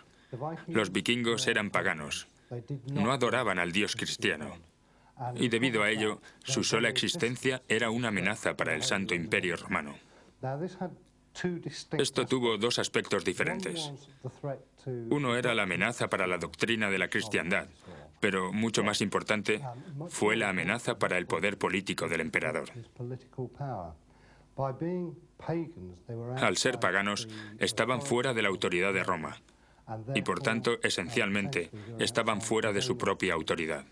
Los 0.68 0.92
vikingos 0.92 1.48
eran 1.48 1.70
paganos, 1.70 2.28
no 2.86 3.10
adoraban 3.10 3.58
al 3.58 3.72
dios 3.72 3.96
cristiano, 3.96 4.58
y 5.34 5.48
debido 5.48 5.82
a 5.82 5.90
ello, 5.90 6.20
su 6.44 6.62
sola 6.62 6.88
existencia 6.88 7.62
era 7.66 7.90
una 7.90 8.08
amenaza 8.08 8.56
para 8.56 8.76
el 8.76 8.84
Santo 8.84 9.16
Imperio 9.16 9.56
Romano. 9.56 9.96
Esto 11.98 12.26
tuvo 12.26 12.58
dos 12.58 12.78
aspectos 12.78 13.24
diferentes. 13.24 13.90
Uno 15.10 15.36
era 15.36 15.52
la 15.52 15.64
amenaza 15.64 16.08
para 16.08 16.28
la 16.28 16.38
doctrina 16.38 16.90
de 16.90 16.98
la 16.98 17.08
cristiandad, 17.10 17.66
pero 18.20 18.52
mucho 18.52 18.84
más 18.84 19.00
importante 19.00 19.60
fue 20.10 20.36
la 20.36 20.50
amenaza 20.50 20.96
para 21.00 21.18
el 21.18 21.26
poder 21.26 21.58
político 21.58 22.06
del 22.06 22.20
emperador. 22.20 22.70
Al 26.36 26.56
ser 26.56 26.80
paganos, 26.80 27.28
estaban 27.58 28.02
fuera 28.02 28.34
de 28.34 28.42
la 28.42 28.48
autoridad 28.48 28.92
de 28.92 29.04
Roma 29.04 29.40
y 30.14 30.22
por 30.22 30.40
tanto, 30.40 30.78
esencialmente, 30.82 31.70
estaban 31.98 32.40
fuera 32.40 32.72
de 32.72 32.82
su 32.82 32.98
propia 32.98 33.34
autoridad. 33.34 33.84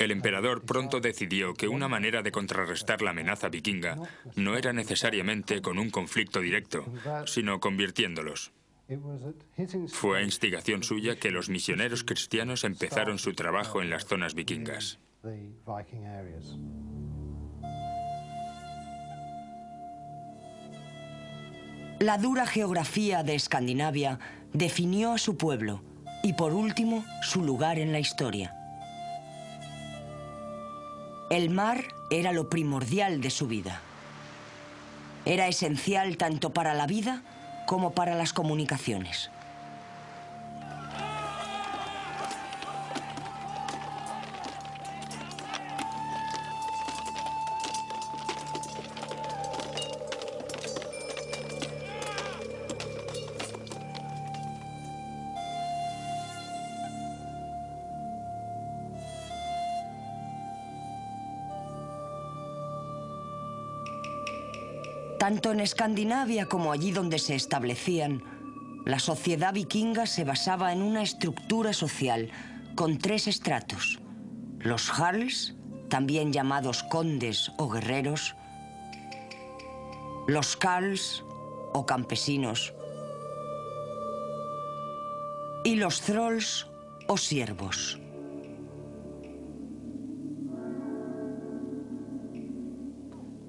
El 0.00 0.10
emperador 0.10 0.62
pronto 0.64 0.98
decidió 0.98 1.54
que 1.54 1.68
una 1.68 1.86
manera 1.86 2.22
de 2.22 2.32
contrarrestar 2.32 3.00
la 3.00 3.10
amenaza 3.10 3.48
vikinga 3.48 3.96
no 4.34 4.56
era 4.56 4.72
necesariamente 4.72 5.62
con 5.62 5.78
un 5.78 5.90
conflicto 5.90 6.40
directo, 6.40 6.84
sino 7.26 7.60
convirtiéndolos. 7.60 8.52
Fue 9.88 10.18
a 10.18 10.22
instigación 10.22 10.82
suya 10.82 11.16
que 11.16 11.30
los 11.30 11.48
misioneros 11.48 12.02
cristianos 12.02 12.64
empezaron 12.64 13.18
su 13.18 13.34
trabajo 13.34 13.80
en 13.80 13.90
las 13.90 14.04
zonas 14.04 14.34
vikingas. 14.34 14.98
La 22.04 22.18
dura 22.18 22.44
geografía 22.44 23.22
de 23.22 23.34
Escandinavia 23.34 24.18
definió 24.52 25.12
a 25.12 25.18
su 25.18 25.38
pueblo 25.38 25.80
y 26.22 26.34
por 26.34 26.52
último 26.52 27.02
su 27.22 27.42
lugar 27.42 27.78
en 27.78 27.92
la 27.92 27.98
historia. 27.98 28.54
El 31.30 31.48
mar 31.48 31.82
era 32.10 32.32
lo 32.32 32.50
primordial 32.50 33.22
de 33.22 33.30
su 33.30 33.46
vida. 33.46 33.80
Era 35.24 35.48
esencial 35.48 36.18
tanto 36.18 36.52
para 36.52 36.74
la 36.74 36.86
vida 36.86 37.22
como 37.66 37.92
para 37.92 38.14
las 38.16 38.34
comunicaciones. 38.34 39.30
Tanto 65.24 65.52
en 65.52 65.60
Escandinavia 65.60 66.44
como 66.50 66.70
allí 66.70 66.90
donde 66.90 67.18
se 67.18 67.34
establecían, 67.34 68.22
la 68.84 68.98
sociedad 68.98 69.54
vikinga 69.54 70.04
se 70.04 70.22
basaba 70.22 70.70
en 70.70 70.82
una 70.82 71.00
estructura 71.00 71.72
social 71.72 72.30
con 72.74 72.98
tres 72.98 73.26
estratos. 73.26 74.00
Los 74.58 74.90
Jarls, 74.90 75.54
también 75.88 76.30
llamados 76.30 76.82
condes 76.82 77.50
o 77.56 77.70
guerreros, 77.70 78.36
los 80.26 80.58
Karls 80.58 81.24
o 81.72 81.86
campesinos, 81.86 82.74
y 85.64 85.76
los 85.76 86.02
Throlls 86.02 86.66
o 87.08 87.16
siervos. 87.16 87.98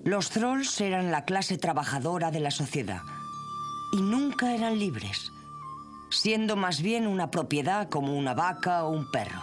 Los 0.05 0.29
trolls 0.29 0.79
eran 0.81 1.09
la 1.09 1.25
clase 1.25 1.57
trabajadora 1.57 2.29
de 2.29 2.39
la 2.39 2.51
sociedad 2.51 3.01
y 3.91 4.03
nunca 4.03 4.53
eran 4.53 4.77
libres, 4.77 5.31
siendo 6.11 6.55
más 6.55 6.83
bien 6.83 7.07
una 7.07 7.31
propiedad 7.31 7.89
como 7.89 8.15
una 8.15 8.35
vaca 8.35 8.83
o 8.83 8.91
un 8.91 9.09
perro. 9.09 9.41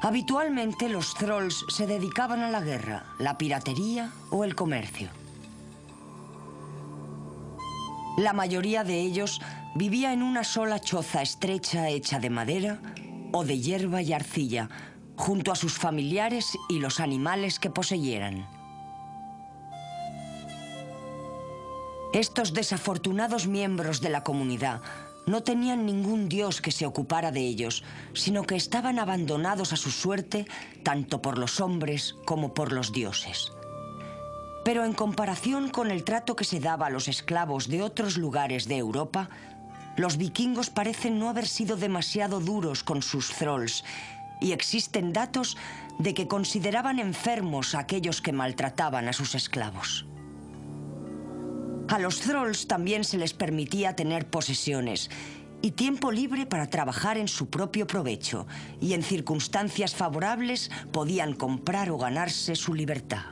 Habitualmente 0.00 0.88
los 0.88 1.12
trolls 1.12 1.66
se 1.68 1.86
dedicaban 1.86 2.40
a 2.40 2.48
la 2.48 2.62
guerra, 2.62 3.04
la 3.18 3.36
piratería 3.36 4.10
o 4.30 4.44
el 4.44 4.54
comercio. 4.54 5.10
La 8.16 8.32
mayoría 8.32 8.82
de 8.82 8.98
ellos 8.98 9.42
vivía 9.74 10.14
en 10.14 10.22
una 10.22 10.42
sola 10.42 10.80
choza 10.80 11.20
estrecha 11.20 11.90
hecha 11.90 12.18
de 12.18 12.30
madera 12.30 12.80
o 13.30 13.44
de 13.44 13.60
hierba 13.60 14.00
y 14.00 14.14
arcilla, 14.14 14.70
junto 15.16 15.52
a 15.52 15.56
sus 15.56 15.74
familiares 15.74 16.56
y 16.70 16.78
los 16.78 16.98
animales 16.98 17.58
que 17.58 17.68
poseyeran. 17.68 18.53
Estos 22.14 22.54
desafortunados 22.54 23.48
miembros 23.48 24.00
de 24.00 24.08
la 24.08 24.22
comunidad 24.22 24.82
no 25.26 25.42
tenían 25.42 25.84
ningún 25.84 26.28
dios 26.28 26.60
que 26.60 26.70
se 26.70 26.86
ocupara 26.86 27.32
de 27.32 27.40
ellos, 27.40 27.82
sino 28.12 28.44
que 28.44 28.54
estaban 28.54 29.00
abandonados 29.00 29.72
a 29.72 29.76
su 29.76 29.90
suerte 29.90 30.46
tanto 30.84 31.20
por 31.20 31.38
los 31.38 31.60
hombres 31.60 32.14
como 32.24 32.54
por 32.54 32.70
los 32.70 32.92
dioses. 32.92 33.50
Pero 34.64 34.84
en 34.84 34.92
comparación 34.92 35.70
con 35.70 35.90
el 35.90 36.04
trato 36.04 36.36
que 36.36 36.44
se 36.44 36.60
daba 36.60 36.86
a 36.86 36.90
los 36.90 37.08
esclavos 37.08 37.66
de 37.66 37.82
otros 37.82 38.16
lugares 38.16 38.68
de 38.68 38.76
Europa, 38.76 39.28
los 39.96 40.16
vikingos 40.16 40.70
parecen 40.70 41.18
no 41.18 41.28
haber 41.28 41.48
sido 41.48 41.76
demasiado 41.76 42.38
duros 42.38 42.84
con 42.84 43.02
sus 43.02 43.30
thralls 43.30 43.82
y 44.40 44.52
existen 44.52 45.12
datos 45.12 45.56
de 45.98 46.14
que 46.14 46.28
consideraban 46.28 47.00
enfermos 47.00 47.74
a 47.74 47.80
aquellos 47.80 48.22
que 48.22 48.32
maltrataban 48.32 49.08
a 49.08 49.12
sus 49.12 49.34
esclavos. 49.34 50.06
A 51.88 51.98
los 51.98 52.20
Throlls 52.20 52.66
también 52.66 53.04
se 53.04 53.18
les 53.18 53.34
permitía 53.34 53.94
tener 53.94 54.26
posesiones 54.26 55.10
y 55.60 55.72
tiempo 55.72 56.10
libre 56.10 56.46
para 56.46 56.68
trabajar 56.68 57.18
en 57.18 57.28
su 57.28 57.48
propio 57.48 57.86
provecho 57.86 58.46
y 58.80 58.94
en 58.94 59.02
circunstancias 59.02 59.94
favorables 59.94 60.70
podían 60.92 61.34
comprar 61.34 61.90
o 61.90 61.98
ganarse 61.98 62.56
su 62.56 62.74
libertad. 62.74 63.24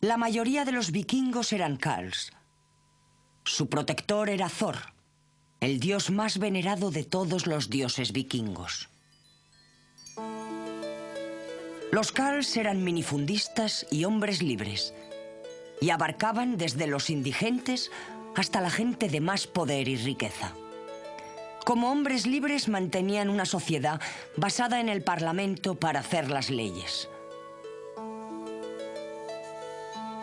La 0.00 0.16
mayoría 0.16 0.64
de 0.64 0.72
los 0.72 0.92
vikingos 0.92 1.52
eran 1.52 1.76
Karls. 1.76 2.32
Su 3.44 3.68
protector 3.68 4.28
era 4.28 4.48
Thor, 4.48 4.76
el 5.60 5.80
dios 5.80 6.10
más 6.10 6.38
venerado 6.38 6.90
de 6.90 7.04
todos 7.04 7.46
los 7.46 7.70
dioses 7.70 8.12
vikingos. 8.12 8.88
Los 11.92 12.10
Karls 12.10 12.56
eran 12.56 12.82
minifundistas 12.82 13.86
y 13.90 14.04
hombres 14.04 14.42
libres, 14.42 14.92
y 15.80 15.90
abarcaban 15.90 16.56
desde 16.56 16.86
los 16.88 17.10
indigentes 17.10 17.92
hasta 18.34 18.60
la 18.60 18.70
gente 18.70 19.08
de 19.08 19.20
más 19.20 19.46
poder 19.46 19.88
y 19.88 19.96
riqueza. 19.96 20.52
Como 21.64 21.90
hombres 21.90 22.26
libres 22.26 22.68
mantenían 22.68 23.30
una 23.30 23.44
sociedad 23.44 24.00
basada 24.36 24.80
en 24.80 24.88
el 24.88 25.02
Parlamento 25.02 25.76
para 25.76 26.00
hacer 26.00 26.28
las 26.28 26.50
leyes. 26.50 27.08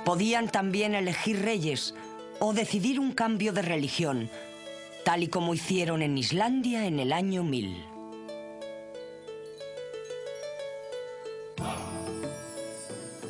Podían 0.05 0.49
también 0.49 0.95
elegir 0.95 1.41
reyes 1.41 1.95
o 2.39 2.53
decidir 2.53 2.99
un 2.99 3.13
cambio 3.13 3.53
de 3.53 3.61
religión, 3.61 4.29
tal 5.05 5.23
y 5.23 5.27
como 5.27 5.53
hicieron 5.53 6.01
en 6.01 6.17
Islandia 6.17 6.85
en 6.85 6.99
el 6.99 7.13
año 7.13 7.43
1000. 7.43 7.92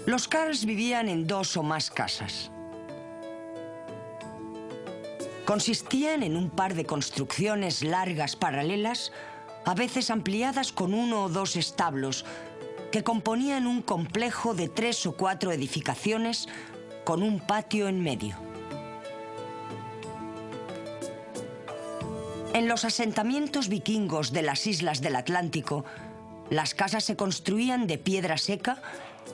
Los 0.06 0.28
Karls 0.28 0.66
vivían 0.66 1.08
en 1.08 1.28
dos 1.28 1.56
o 1.56 1.64
más 1.64 1.90
casas. 1.90 2.52
Consistían 5.46 6.24
en 6.24 6.36
un 6.36 6.50
par 6.50 6.74
de 6.74 6.86
construcciones 6.86 7.84
largas 7.84 8.36
paralelas, 8.36 9.14
a 9.66 9.74
veces 9.76 10.10
ampliadas 10.10 10.74
con 10.74 10.94
uno 10.94 11.24
o 11.24 11.30
dos 11.30 11.56
establos, 11.56 12.26
que 12.92 13.04
componían 13.04 13.66
un 13.66 13.82
complejo 13.82 14.54
de 14.54 14.68
tres 14.68 15.06
o 15.06 15.16
cuatro 15.16 15.54
edificaciones 15.54 16.50
con 17.06 17.24
un 17.24 17.40
patio 17.40 17.88
en 17.88 18.02
medio. 18.02 18.36
En 22.54 22.68
los 22.68 22.84
asentamientos 22.84 23.70
vikingos 23.70 24.34
de 24.34 24.42
las 24.42 24.68
islas 24.68 25.02
del 25.02 25.16
Atlántico, 25.16 25.86
las 26.50 26.76
casas 26.76 27.06
se 27.06 27.16
construían 27.16 27.88
de 27.88 27.98
piedra 27.98 28.38
seca 28.38 28.82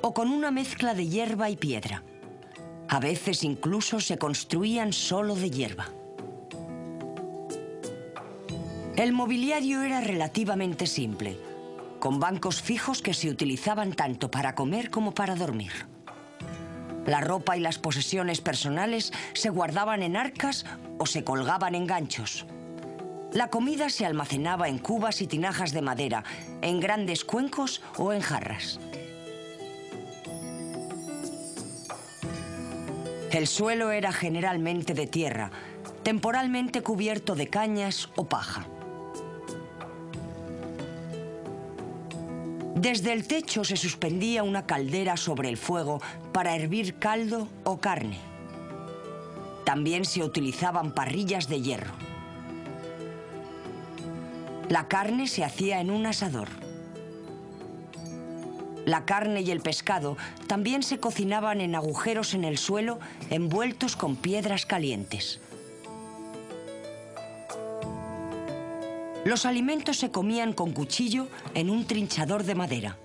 o 0.01 0.13
con 0.13 0.29
una 0.29 0.51
mezcla 0.51 0.93
de 0.93 1.07
hierba 1.07 1.49
y 1.49 1.57
piedra. 1.57 2.03
A 2.87 2.99
veces 2.99 3.43
incluso 3.43 3.99
se 3.99 4.17
construían 4.17 4.93
solo 4.93 5.35
de 5.35 5.49
hierba. 5.51 5.89
El 8.95 9.13
mobiliario 9.13 9.81
era 9.81 10.01
relativamente 10.01 10.87
simple, 10.87 11.37
con 11.99 12.19
bancos 12.19 12.61
fijos 12.61 13.01
que 13.01 13.13
se 13.13 13.29
utilizaban 13.29 13.93
tanto 13.93 14.31
para 14.31 14.55
comer 14.55 14.89
como 14.89 15.13
para 15.13 15.35
dormir. 15.35 15.71
La 17.05 17.21
ropa 17.21 17.55
y 17.55 17.59
las 17.59 17.77
posesiones 17.77 18.41
personales 18.41 19.13
se 19.33 19.49
guardaban 19.49 20.03
en 20.03 20.17
arcas 20.17 20.65
o 20.97 21.05
se 21.05 21.23
colgaban 21.23 21.75
en 21.75 21.87
ganchos. 21.87 22.45
La 23.31 23.49
comida 23.49 23.89
se 23.89 24.05
almacenaba 24.05 24.69
en 24.69 24.79
cubas 24.79 25.21
y 25.21 25.27
tinajas 25.27 25.71
de 25.71 25.81
madera, 25.81 26.23
en 26.61 26.79
grandes 26.79 27.23
cuencos 27.23 27.81
o 27.97 28.11
en 28.11 28.21
jarras. 28.21 28.79
El 33.31 33.45
suelo 33.45 33.91
era 33.91 34.11
generalmente 34.11 34.95
de 34.95 35.05
tierra, 35.05 35.51
temporalmente 36.01 36.81
cubierto 36.81 37.35
de 37.35 37.47
cañas 37.47 38.09
o 38.15 38.25
paja. 38.25 38.65
Desde 42.75 43.13
el 43.13 43.27
techo 43.27 43.63
se 43.63 43.77
suspendía 43.77 44.41
una 44.41 44.65
caldera 44.65 45.15
sobre 45.15 45.49
el 45.49 45.57
fuego 45.57 46.01
para 46.31 46.55
hervir 46.55 46.95
caldo 46.95 47.47
o 47.65 47.79
carne. 47.79 48.17
También 49.63 50.05
se 50.05 50.23
utilizaban 50.23 50.93
parrillas 50.95 51.47
de 51.47 51.61
hierro. 51.61 51.93
La 54.69 54.87
carne 54.87 55.27
se 55.27 55.43
hacía 55.43 55.81
en 55.81 55.91
un 55.91 56.07
asador. 56.07 56.47
La 58.89 59.05
carne 59.05 59.41
y 59.41 59.51
el 59.51 59.61
pescado 59.61 60.17
también 60.47 60.81
se 60.81 60.99
cocinaban 60.99 61.61
en 61.61 61.75
agujeros 61.75 62.33
en 62.33 62.43
el 62.43 62.57
suelo 62.57 62.97
envueltos 63.29 63.95
con 63.95 64.15
piedras 64.15 64.65
calientes. 64.65 65.39
Los 69.25 69.45
alimentos 69.45 69.97
se 69.97 70.09
comían 70.09 70.53
con 70.53 70.71
cuchillo 70.71 71.27
en 71.53 71.69
un 71.69 71.85
trinchador 71.85 72.45
de 72.45 72.55
madera. 72.55 72.97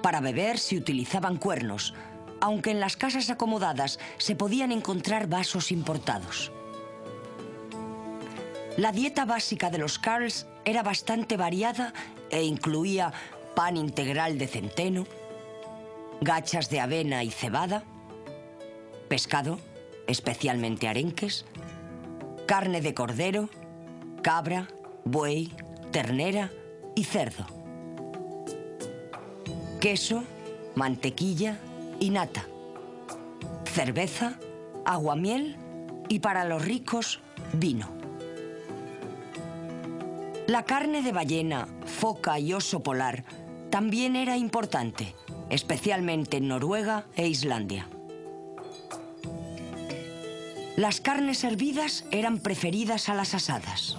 Para 0.00 0.20
beber 0.20 0.60
se 0.60 0.76
utilizaban 0.76 1.38
cuernos, 1.38 1.92
aunque 2.40 2.70
en 2.70 2.78
las 2.78 2.96
casas 2.96 3.30
acomodadas 3.30 3.98
se 4.18 4.36
podían 4.36 4.70
encontrar 4.70 5.26
vasos 5.26 5.72
importados. 5.72 6.52
La 8.76 8.92
dieta 8.92 9.24
básica 9.24 9.70
de 9.70 9.78
los 9.78 9.98
Carls 9.98 10.46
era 10.64 10.84
bastante 10.84 11.36
variada 11.36 11.92
e 12.30 12.44
incluía 12.44 13.12
pan 13.54 13.76
integral 13.76 14.38
de 14.38 14.46
centeno, 14.46 15.06
gachas 16.20 16.70
de 16.70 16.80
avena 16.80 17.22
y 17.24 17.30
cebada, 17.30 17.84
pescado, 19.08 19.58
especialmente 20.06 20.88
arenques, 20.88 21.44
carne 22.46 22.80
de 22.80 22.94
cordero, 22.94 23.48
cabra, 24.22 24.68
buey, 25.04 25.52
ternera 25.92 26.50
y 26.94 27.04
cerdo, 27.04 27.46
queso, 29.80 30.24
mantequilla 30.74 31.58
y 32.00 32.10
nata, 32.10 32.46
cerveza, 33.64 34.38
aguamiel 34.84 35.56
y 36.08 36.18
para 36.18 36.44
los 36.44 36.64
ricos, 36.64 37.20
vino. 37.52 37.88
La 40.46 40.64
carne 40.64 41.00
de 41.00 41.12
ballena, 41.12 41.68
foca 41.86 42.38
y 42.38 42.52
oso 42.52 42.82
polar 42.82 43.24
también 43.74 44.14
era 44.14 44.36
importante, 44.36 45.16
especialmente 45.50 46.36
en 46.36 46.46
Noruega 46.46 47.06
e 47.16 47.26
Islandia. 47.26 47.88
Las 50.76 51.00
carnes 51.00 51.42
hervidas 51.42 52.04
eran 52.12 52.38
preferidas 52.38 53.08
a 53.08 53.14
las 53.14 53.34
asadas. 53.34 53.96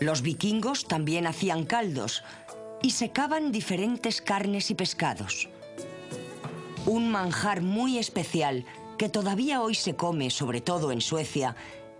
Los 0.00 0.22
vikingos 0.22 0.86
también 0.86 1.26
hacían 1.26 1.66
caldos 1.66 2.24
y 2.80 2.92
secaban 2.92 3.52
diferentes 3.52 4.22
carnes 4.22 4.70
y 4.70 4.74
pescados. 4.74 5.50
Un 6.86 7.10
manjar 7.10 7.60
muy 7.60 7.98
especial 7.98 8.64
que 8.96 9.10
todavía 9.10 9.60
hoy 9.60 9.74
se 9.74 9.96
come, 9.96 10.30
sobre 10.30 10.62
todo 10.62 10.92
en 10.92 11.02
Suecia, 11.02 11.56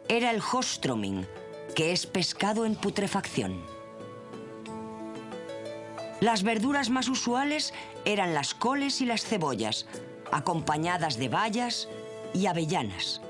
era 0.09 0.31
el 0.31 0.41
hostroming, 0.41 1.27
que 1.77 1.93
es 1.93 2.07
pescado 2.07 2.65
en 2.65 2.77
putrefacción. 2.77 3.72
Las 6.23 6.45
verduras 6.45 6.89
más 6.89 7.09
usuales 7.09 7.75
eran 8.05 8.33
las 8.33 8.55
coles 8.55 9.01
y 9.01 9.07
las 9.07 9.25
cebollas, 9.25 9.87
acompañadas 10.31 11.17
de 11.17 11.29
bayas 11.29 11.89
y 12.33 12.47
avellanas. 12.47 13.21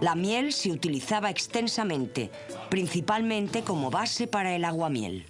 La 0.00 0.14
miel 0.14 0.54
se 0.54 0.72
utilizaba 0.72 1.28
extensamente, 1.28 2.30
principalmente 2.70 3.62
como 3.64 3.90
base 3.90 4.28
para 4.28 4.56
el 4.56 4.64
aguamiel. 4.64 5.26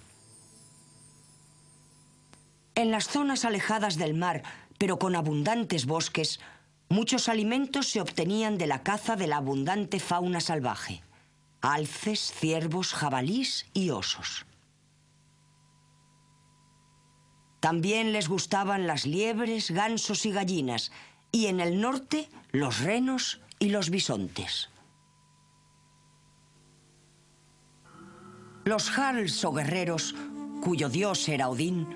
En 2.75 2.89
las 2.89 3.09
zonas 3.09 3.43
alejadas 3.43 3.97
del 3.97 4.13
mar, 4.13 4.43
pero 4.77 4.97
con 4.97 5.17
abundantes 5.17 5.87
bosques, 5.87 6.39
muchos 6.87 7.27
alimentos 7.27 7.89
se 7.89 7.99
obtenían 7.99 8.57
de 8.57 8.67
la 8.67 8.81
caza 8.81 9.17
de 9.17 9.27
la 9.27 9.35
abundante 9.35 9.99
fauna 9.99 10.39
salvaje. 10.39 11.03
Alces, 11.59 12.31
ciervos, 12.31 12.93
jabalís 12.93 13.65
y 13.73 13.89
osos. 13.89 14.45
También 17.61 18.11
les 18.11 18.27
gustaban 18.27 18.87
las 18.87 19.05
liebres, 19.05 19.69
gansos 19.69 20.25
y 20.25 20.31
gallinas, 20.31 20.91
y 21.31 21.45
en 21.45 21.59
el 21.59 21.79
norte 21.79 22.27
los 22.51 22.79
renos 22.79 23.39
y 23.59 23.69
los 23.69 23.91
bisontes. 23.91 24.69
Los 28.65 28.89
Jarls 28.89 29.45
o 29.45 29.53
guerreros, 29.53 30.15
cuyo 30.63 30.89
dios 30.89 31.29
era 31.29 31.49
Odín, 31.49 31.87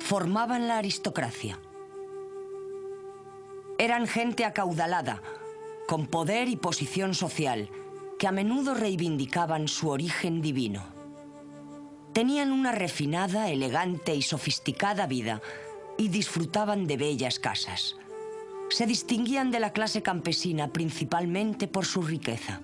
formaban 0.00 0.68
la 0.68 0.78
aristocracia. 0.78 1.58
Eran 3.76 4.06
gente 4.06 4.46
acaudalada, 4.46 5.22
con 5.86 6.06
poder 6.06 6.48
y 6.48 6.56
posición 6.56 7.14
social, 7.14 7.68
que 8.18 8.26
a 8.26 8.32
menudo 8.32 8.72
reivindicaban 8.72 9.68
su 9.68 9.90
origen 9.90 10.40
divino. 10.40 10.97
Tenían 12.18 12.50
una 12.50 12.72
refinada, 12.72 13.48
elegante 13.48 14.12
y 14.12 14.22
sofisticada 14.22 15.06
vida 15.06 15.40
y 15.96 16.08
disfrutaban 16.08 16.88
de 16.88 16.96
bellas 16.96 17.38
casas. 17.38 17.94
Se 18.70 18.86
distinguían 18.86 19.52
de 19.52 19.60
la 19.60 19.72
clase 19.72 20.02
campesina 20.02 20.66
principalmente 20.72 21.68
por 21.68 21.86
su 21.86 22.02
riqueza. 22.02 22.60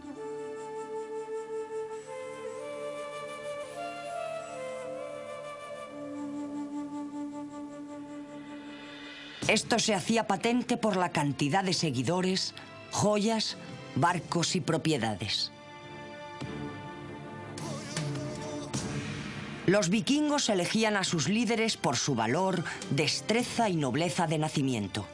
Esto 9.47 9.79
se 9.79 9.95
hacía 9.95 10.27
patente 10.27 10.77
por 10.77 10.97
la 10.97 11.11
cantidad 11.11 11.63
de 11.63 11.75
seguidores, 11.75 12.57
joyas, 12.91 13.57
barcos 13.95 14.57
y 14.57 14.61
propiedades. 14.61 15.54
Los 19.67 19.89
vikingos 19.89 20.51
elegían 20.51 20.97
a 20.97 21.05
sus 21.05 21.29
líderes 21.29 21.79
por 21.79 21.97
su 21.97 22.15
valor, 22.15 22.65
destreza 22.91 23.71
y 23.71 23.77
nobleza 23.77 24.27
de 24.27 24.37
nacimiento. 24.37 25.07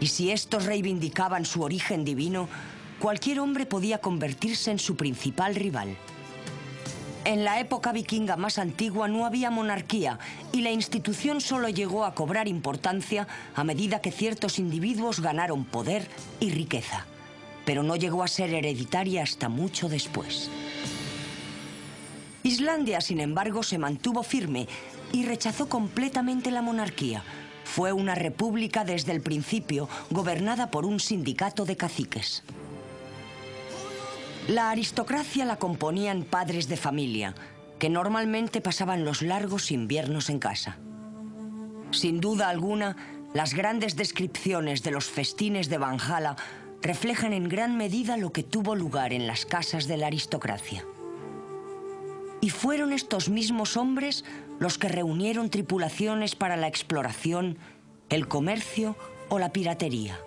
Y 0.00 0.08
si 0.08 0.32
estos 0.32 0.64
reivindicaban 0.64 1.44
su 1.44 1.62
origen 1.62 2.04
divino, 2.04 2.48
cualquier 2.98 3.38
hombre 3.38 3.66
podía 3.66 3.98
convertirse 3.98 4.72
en 4.72 4.80
su 4.80 4.96
principal 4.96 5.54
rival. 5.54 5.96
En 7.24 7.44
la 7.44 7.60
época 7.60 7.92
vikinga 7.92 8.36
más 8.36 8.58
antigua 8.58 9.06
no 9.06 9.26
había 9.26 9.50
monarquía 9.50 10.18
y 10.50 10.62
la 10.62 10.72
institución 10.72 11.40
solo 11.40 11.68
llegó 11.68 12.04
a 12.04 12.14
cobrar 12.14 12.48
importancia 12.48 13.28
a 13.54 13.62
medida 13.62 14.00
que 14.00 14.10
ciertos 14.10 14.58
individuos 14.58 15.20
ganaron 15.20 15.64
poder 15.64 16.08
y 16.40 16.50
riqueza. 16.50 17.06
Pero 17.64 17.84
no 17.84 17.94
llegó 17.94 18.24
a 18.24 18.28
ser 18.28 18.54
hereditaria 18.54 19.22
hasta 19.22 19.48
mucho 19.48 19.88
después. 19.88 20.50
Islandia, 22.42 23.00
sin 23.00 23.20
embargo, 23.20 23.62
se 23.62 23.78
mantuvo 23.78 24.22
firme 24.22 24.68
y 25.12 25.24
rechazó 25.24 25.68
completamente 25.68 26.50
la 26.50 26.62
monarquía. 26.62 27.22
Fue 27.64 27.92
una 27.92 28.14
república 28.14 28.84
desde 28.84 29.12
el 29.12 29.20
principio, 29.20 29.88
gobernada 30.10 30.70
por 30.70 30.86
un 30.86 31.00
sindicato 31.00 31.64
de 31.64 31.76
caciques. 31.76 32.42
La 34.48 34.70
aristocracia 34.70 35.44
la 35.44 35.56
componían 35.56 36.22
padres 36.22 36.68
de 36.68 36.76
familia, 36.76 37.34
que 37.78 37.90
normalmente 37.90 38.60
pasaban 38.60 39.04
los 39.04 39.20
largos 39.20 39.70
inviernos 39.70 40.30
en 40.30 40.38
casa. 40.38 40.78
Sin 41.90 42.20
duda 42.20 42.48
alguna, 42.48 42.96
las 43.34 43.52
grandes 43.52 43.96
descripciones 43.96 44.82
de 44.82 44.90
los 44.90 45.04
festines 45.04 45.68
de 45.68 45.78
Valhalla 45.78 46.36
reflejan 46.80 47.32
en 47.32 47.48
gran 47.48 47.76
medida 47.76 48.16
lo 48.16 48.32
que 48.32 48.42
tuvo 48.42 48.74
lugar 48.74 49.12
en 49.12 49.26
las 49.26 49.44
casas 49.44 49.86
de 49.86 49.98
la 49.98 50.06
aristocracia. 50.06 50.84
Y 52.40 52.50
fueron 52.50 52.92
estos 52.92 53.28
mismos 53.28 53.76
hombres 53.76 54.24
los 54.58 54.78
que 54.78 54.88
reunieron 54.88 55.50
tripulaciones 55.50 56.34
para 56.34 56.56
la 56.56 56.68
exploración, 56.68 57.58
el 58.08 58.28
comercio 58.28 58.96
o 59.28 59.38
la 59.38 59.52
piratería. 59.52 60.18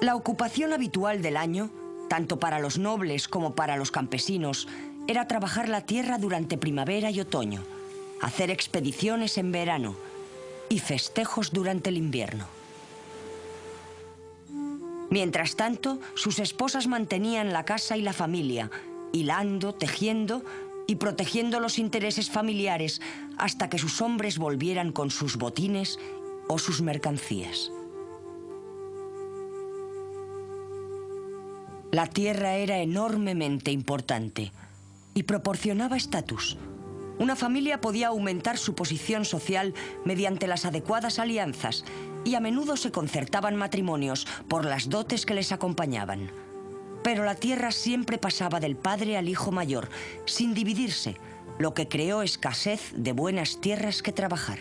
La 0.00 0.16
ocupación 0.16 0.72
habitual 0.72 1.22
del 1.22 1.36
año, 1.36 1.70
tanto 2.08 2.38
para 2.38 2.58
los 2.58 2.78
nobles 2.78 3.26
como 3.28 3.54
para 3.54 3.76
los 3.76 3.90
campesinos, 3.90 4.68
era 5.06 5.28
trabajar 5.28 5.68
la 5.68 5.82
tierra 5.82 6.18
durante 6.18 6.58
primavera 6.58 7.10
y 7.10 7.20
otoño, 7.20 7.62
hacer 8.20 8.50
expediciones 8.50 9.38
en 9.38 9.52
verano 9.52 9.96
y 10.68 10.78
festejos 10.78 11.52
durante 11.52 11.90
el 11.90 11.96
invierno. 11.96 12.46
Mientras 15.10 15.56
tanto, 15.56 16.00
sus 16.14 16.38
esposas 16.38 16.86
mantenían 16.86 17.52
la 17.52 17.64
casa 17.64 17.96
y 17.96 18.02
la 18.02 18.12
familia, 18.12 18.70
hilando, 19.14 19.72
tejiendo 19.72 20.42
y 20.86 20.96
protegiendo 20.96 21.60
los 21.60 21.78
intereses 21.78 22.30
familiares 22.30 23.00
hasta 23.38 23.70
que 23.70 23.78
sus 23.78 24.02
hombres 24.02 24.38
volvieran 24.38 24.92
con 24.92 25.10
sus 25.10 25.36
botines 25.36 25.98
o 26.48 26.58
sus 26.58 26.82
mercancías. 26.82 27.70
La 31.90 32.08
tierra 32.08 32.56
era 32.56 32.80
enormemente 32.80 33.70
importante 33.70 34.52
y 35.14 35.22
proporcionaba 35.22 35.96
estatus. 35.96 36.58
Una 37.20 37.36
familia 37.36 37.80
podía 37.80 38.08
aumentar 38.08 38.58
su 38.58 38.74
posición 38.74 39.24
social 39.24 39.72
mediante 40.04 40.48
las 40.48 40.64
adecuadas 40.64 41.20
alianzas 41.20 41.84
y 42.24 42.34
a 42.34 42.40
menudo 42.40 42.76
se 42.76 42.90
concertaban 42.90 43.54
matrimonios 43.54 44.26
por 44.48 44.64
las 44.64 44.88
dotes 44.88 45.24
que 45.24 45.34
les 45.34 45.52
acompañaban. 45.52 46.43
Pero 47.04 47.24
la 47.24 47.36
tierra 47.36 47.70
siempre 47.70 48.18
pasaba 48.18 48.58
del 48.58 48.76
padre 48.76 49.16
al 49.16 49.28
hijo 49.28 49.52
mayor, 49.52 49.88
sin 50.24 50.54
dividirse, 50.54 51.16
lo 51.58 51.74
que 51.74 51.86
creó 51.86 52.22
escasez 52.22 52.92
de 52.96 53.12
buenas 53.12 53.60
tierras 53.60 54.02
que 54.02 54.10
trabajar. 54.10 54.58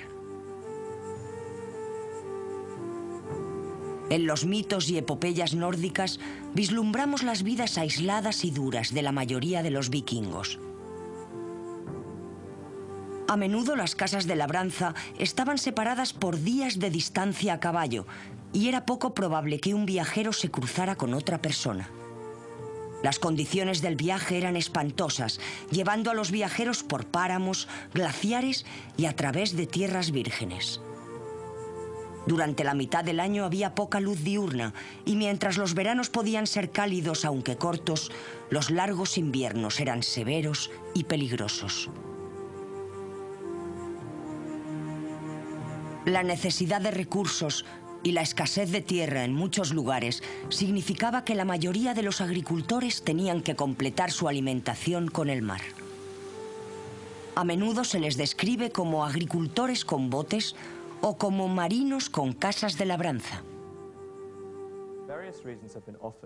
En 4.09 4.27
los 4.27 4.45
mitos 4.45 4.89
y 4.89 4.97
epopeyas 4.97 5.55
nórdicas 5.55 6.19
vislumbramos 6.53 7.23
las 7.23 7.41
vidas 7.41 7.77
aisladas 7.77 8.43
y 8.43 8.51
duras 8.51 8.93
de 8.93 9.01
la 9.01 9.13
mayoría 9.13 9.63
de 9.63 9.71
los 9.71 9.89
vikingos. 9.89 10.59
A 13.29 13.37
menudo 13.37 13.77
las 13.77 13.95
casas 13.95 14.27
de 14.27 14.35
labranza 14.35 14.93
estaban 15.17 15.57
separadas 15.57 16.11
por 16.11 16.39
días 16.39 16.77
de 16.77 16.89
distancia 16.89 17.53
a 17.53 17.59
caballo 17.61 18.05
y 18.51 18.67
era 18.67 18.85
poco 18.85 19.13
probable 19.13 19.59
que 19.59 19.73
un 19.73 19.85
viajero 19.85 20.33
se 20.33 20.51
cruzara 20.51 20.95
con 20.95 21.13
otra 21.13 21.41
persona. 21.41 21.89
Las 23.03 23.19
condiciones 23.19 23.81
del 23.81 23.97
viaje 23.97 24.37
eran 24.37 24.55
espantosas, 24.55 25.39
llevando 25.69 26.09
a 26.09 26.13
los 26.13 26.31
viajeros 26.31 26.83
por 26.83 27.05
páramos, 27.05 27.67
glaciares 27.93 28.65
y 28.97 29.05
a 29.05 29.15
través 29.15 29.55
de 29.57 29.67
tierras 29.67 30.11
vírgenes. 30.11 30.79
Durante 32.25 32.63
la 32.63 32.73
mitad 32.73 33.03
del 33.03 33.19
año 33.19 33.43
había 33.43 33.75
poca 33.75 33.99
luz 33.99 34.23
diurna 34.23 34.73
y 35.03 35.17
mientras 35.17 35.57
los 35.57 35.73
veranos 35.73 36.09
podían 36.09 36.47
ser 36.47 36.71
cálidos 36.71 37.25
aunque 37.25 37.57
cortos, 37.57 38.09
los 38.49 38.71
largos 38.71 39.17
inviernos 39.17 39.81
eran 39.81 40.01
severos 40.01 40.71
y 40.93 41.03
peligrosos. 41.03 41.89
La 46.05 46.23
necesidad 46.23 46.79
de 46.79 46.91
recursos 46.91 47.65
y 48.03 48.11
la 48.11 48.21
escasez 48.21 48.71
de 48.71 48.81
tierra 48.81 49.23
en 49.23 49.33
muchos 49.33 49.73
lugares 49.73 50.21
significaba 50.49 51.23
que 51.23 51.35
la 51.35 51.45
mayoría 51.45 51.93
de 51.93 52.03
los 52.03 52.21
agricultores 52.21 53.03
tenían 53.03 53.41
que 53.41 53.55
completar 53.55 54.11
su 54.11 54.27
alimentación 54.27 55.07
con 55.07 55.29
el 55.29 55.41
mar. 55.41 55.61
A 57.35 57.43
menudo 57.43 57.83
se 57.83 57.99
les 57.99 58.17
describe 58.17 58.71
como 58.71 59.05
agricultores 59.05 59.85
con 59.85 60.09
botes 60.09 60.55
o 61.01 61.17
como 61.17 61.47
marinos 61.47 62.09
con 62.09 62.33
casas 62.33 62.77
de 62.77 62.85
labranza. 62.85 63.43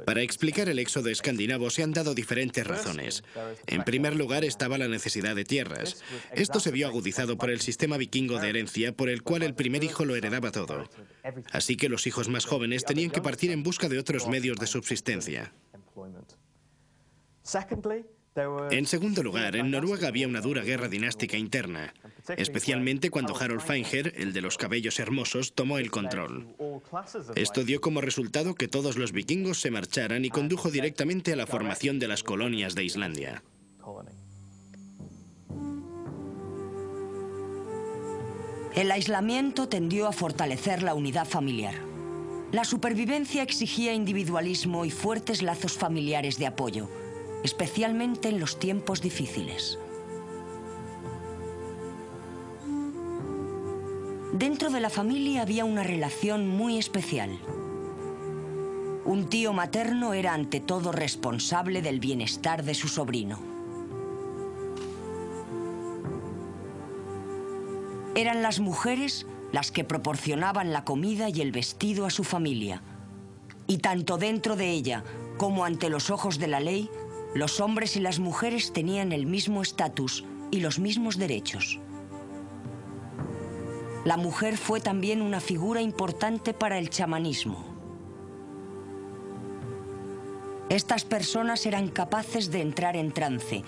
Para 0.05 0.21
explicar 0.21 0.69
el 0.69 0.79
éxodo 0.79 1.09
escandinavo 1.09 1.69
se 1.69 1.83
han 1.83 1.93
dado 1.93 2.13
diferentes 2.13 2.65
razones. 2.65 3.23
En 3.65 3.83
primer 3.83 4.15
lugar 4.15 4.43
estaba 4.43 4.77
la 4.77 4.87
necesidad 4.87 5.35
de 5.35 5.45
tierras. 5.45 6.03
Esto 6.33 6.59
se 6.59 6.71
vio 6.71 6.87
agudizado 6.87 7.37
por 7.37 7.49
el 7.49 7.61
sistema 7.61 7.97
vikingo 7.97 8.39
de 8.39 8.49
herencia 8.49 8.91
por 8.91 9.09
el 9.09 9.23
cual 9.23 9.43
el 9.43 9.55
primer 9.55 9.83
hijo 9.83 10.05
lo 10.05 10.15
heredaba 10.15 10.51
todo. 10.51 10.89
Así 11.51 11.77
que 11.77 11.89
los 11.89 12.07
hijos 12.07 12.29
más 12.29 12.45
jóvenes 12.45 12.85
tenían 12.85 13.11
que 13.11 13.21
partir 13.21 13.51
en 13.51 13.63
busca 13.63 13.89
de 13.89 13.99
otros 13.99 14.27
medios 14.27 14.57
de 14.57 14.67
subsistencia. 14.67 15.53
En 18.69 18.85
segundo 18.85 19.23
lugar, 19.23 19.55
en 19.55 19.71
Noruega 19.71 20.07
había 20.07 20.27
una 20.27 20.41
dura 20.41 20.61
guerra 20.61 20.87
dinástica 20.87 21.37
interna, 21.37 21.93
especialmente 22.37 23.09
cuando 23.09 23.35
Harold 23.35 23.61
Feinger, 23.61 24.13
el 24.15 24.31
de 24.31 24.41
los 24.41 24.57
cabellos 24.57 24.99
hermosos, 24.99 25.53
tomó 25.53 25.79
el 25.79 25.89
control. 25.89 26.47
Esto 27.35 27.63
dio 27.63 27.81
como 27.81 28.01
resultado 28.01 28.53
que 28.53 28.67
todos 28.67 28.97
los 28.97 29.11
vikingos 29.11 29.59
se 29.59 29.71
marcharan 29.71 30.23
y 30.23 30.29
condujo 30.29 30.69
directamente 30.69 31.33
a 31.33 31.35
la 31.35 31.47
formación 31.47 31.97
de 31.97 32.07
las 32.07 32.23
colonias 32.23 32.75
de 32.75 32.83
Islandia. 32.83 33.43
El 38.75 38.91
aislamiento 38.91 39.67
tendió 39.67 40.07
a 40.07 40.11
fortalecer 40.11 40.83
la 40.83 40.93
unidad 40.93 41.25
familiar. 41.25 41.73
La 42.51 42.63
supervivencia 42.63 43.41
exigía 43.41 43.93
individualismo 43.93 44.85
y 44.85 44.91
fuertes 44.91 45.41
lazos 45.41 45.73
familiares 45.73 46.37
de 46.37 46.45
apoyo 46.45 46.87
especialmente 47.47 48.27
en 48.27 48.41
los 48.41 48.59
tiempos 48.59 49.01
difíciles. 49.01 49.79
Dentro 54.33 54.69
de 54.69 54.81
la 54.81 54.89
familia 54.89 55.43
había 55.43 55.63
una 55.63 55.81
relación 55.81 56.49
muy 56.49 56.77
especial. 56.77 57.39
Un 59.05 59.29
tío 59.29 59.53
materno 59.53 60.13
era 60.13 60.33
ante 60.33 60.59
todo 60.59 60.91
responsable 60.91 61.81
del 61.81 62.01
bienestar 62.01 62.65
de 62.65 62.75
su 62.75 62.89
sobrino. 62.89 63.39
Eran 68.13 68.41
las 68.41 68.59
mujeres 68.59 69.25
las 69.53 69.71
que 69.71 69.85
proporcionaban 69.85 70.73
la 70.73 70.83
comida 70.83 71.29
y 71.29 71.39
el 71.39 71.53
vestido 71.53 72.05
a 72.05 72.09
su 72.09 72.25
familia. 72.25 72.81
Y 73.67 73.77
tanto 73.77 74.17
dentro 74.17 74.57
de 74.57 74.69
ella 74.69 75.05
como 75.37 75.63
ante 75.63 75.89
los 75.89 76.09
ojos 76.09 76.39
de 76.39 76.47
la 76.47 76.59
ley, 76.59 76.89
los 77.33 77.59
hombres 77.59 77.95
y 77.95 77.99
las 77.99 78.19
mujeres 78.19 78.73
tenían 78.73 79.11
el 79.11 79.25
mismo 79.25 79.61
estatus 79.61 80.23
y 80.51 80.59
los 80.59 80.79
mismos 80.79 81.17
derechos. 81.17 81.79
La 84.05 84.17
mujer 84.17 84.57
fue 84.57 84.79
también 84.79 85.21
una 85.21 85.41
figura 85.41 85.81
importante 85.81 86.53
para 86.53 86.77
el 86.77 86.89
chamanismo. 86.89 87.65
Estas 90.69 91.05
personas 91.05 91.65
eran 91.65 91.89
capaces 91.89 92.51
de 92.51 92.61
entrar 92.61 92.95
en 92.95 93.11
trance 93.11 93.63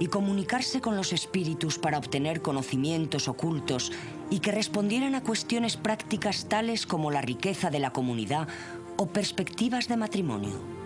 y 0.00 0.06
comunicarse 0.06 0.80
con 0.80 0.96
los 0.96 1.12
espíritus 1.12 1.78
para 1.78 1.98
obtener 1.98 2.40
conocimientos 2.40 3.28
ocultos 3.28 3.92
y 4.30 4.40
que 4.40 4.50
respondieran 4.50 5.14
a 5.14 5.22
cuestiones 5.22 5.76
prácticas 5.76 6.46
tales 6.48 6.86
como 6.86 7.10
la 7.10 7.20
riqueza 7.20 7.70
de 7.70 7.80
la 7.80 7.92
comunidad 7.92 8.48
o 8.96 9.06
perspectivas 9.06 9.88
de 9.88 9.96
matrimonio. 9.96 10.79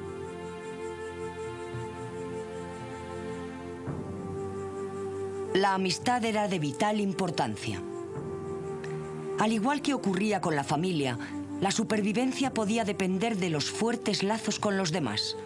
La 5.54 5.74
amistad 5.74 6.24
era 6.24 6.48
de 6.48 6.58
vital 6.58 7.00
importancia. 7.00 7.80
Al 9.38 9.52
igual 9.52 9.82
que 9.82 9.94
ocurría 9.94 10.40
con 10.40 10.56
la 10.56 10.64
familia, 10.64 11.16
la 11.60 11.70
supervivencia 11.70 12.52
podía 12.52 12.84
depender 12.84 13.36
de 13.36 13.50
los 13.50 13.70
fuertes 13.70 14.24
lazos 14.24 14.58
con 14.58 14.76
los 14.76 14.90
demás. 14.90 15.36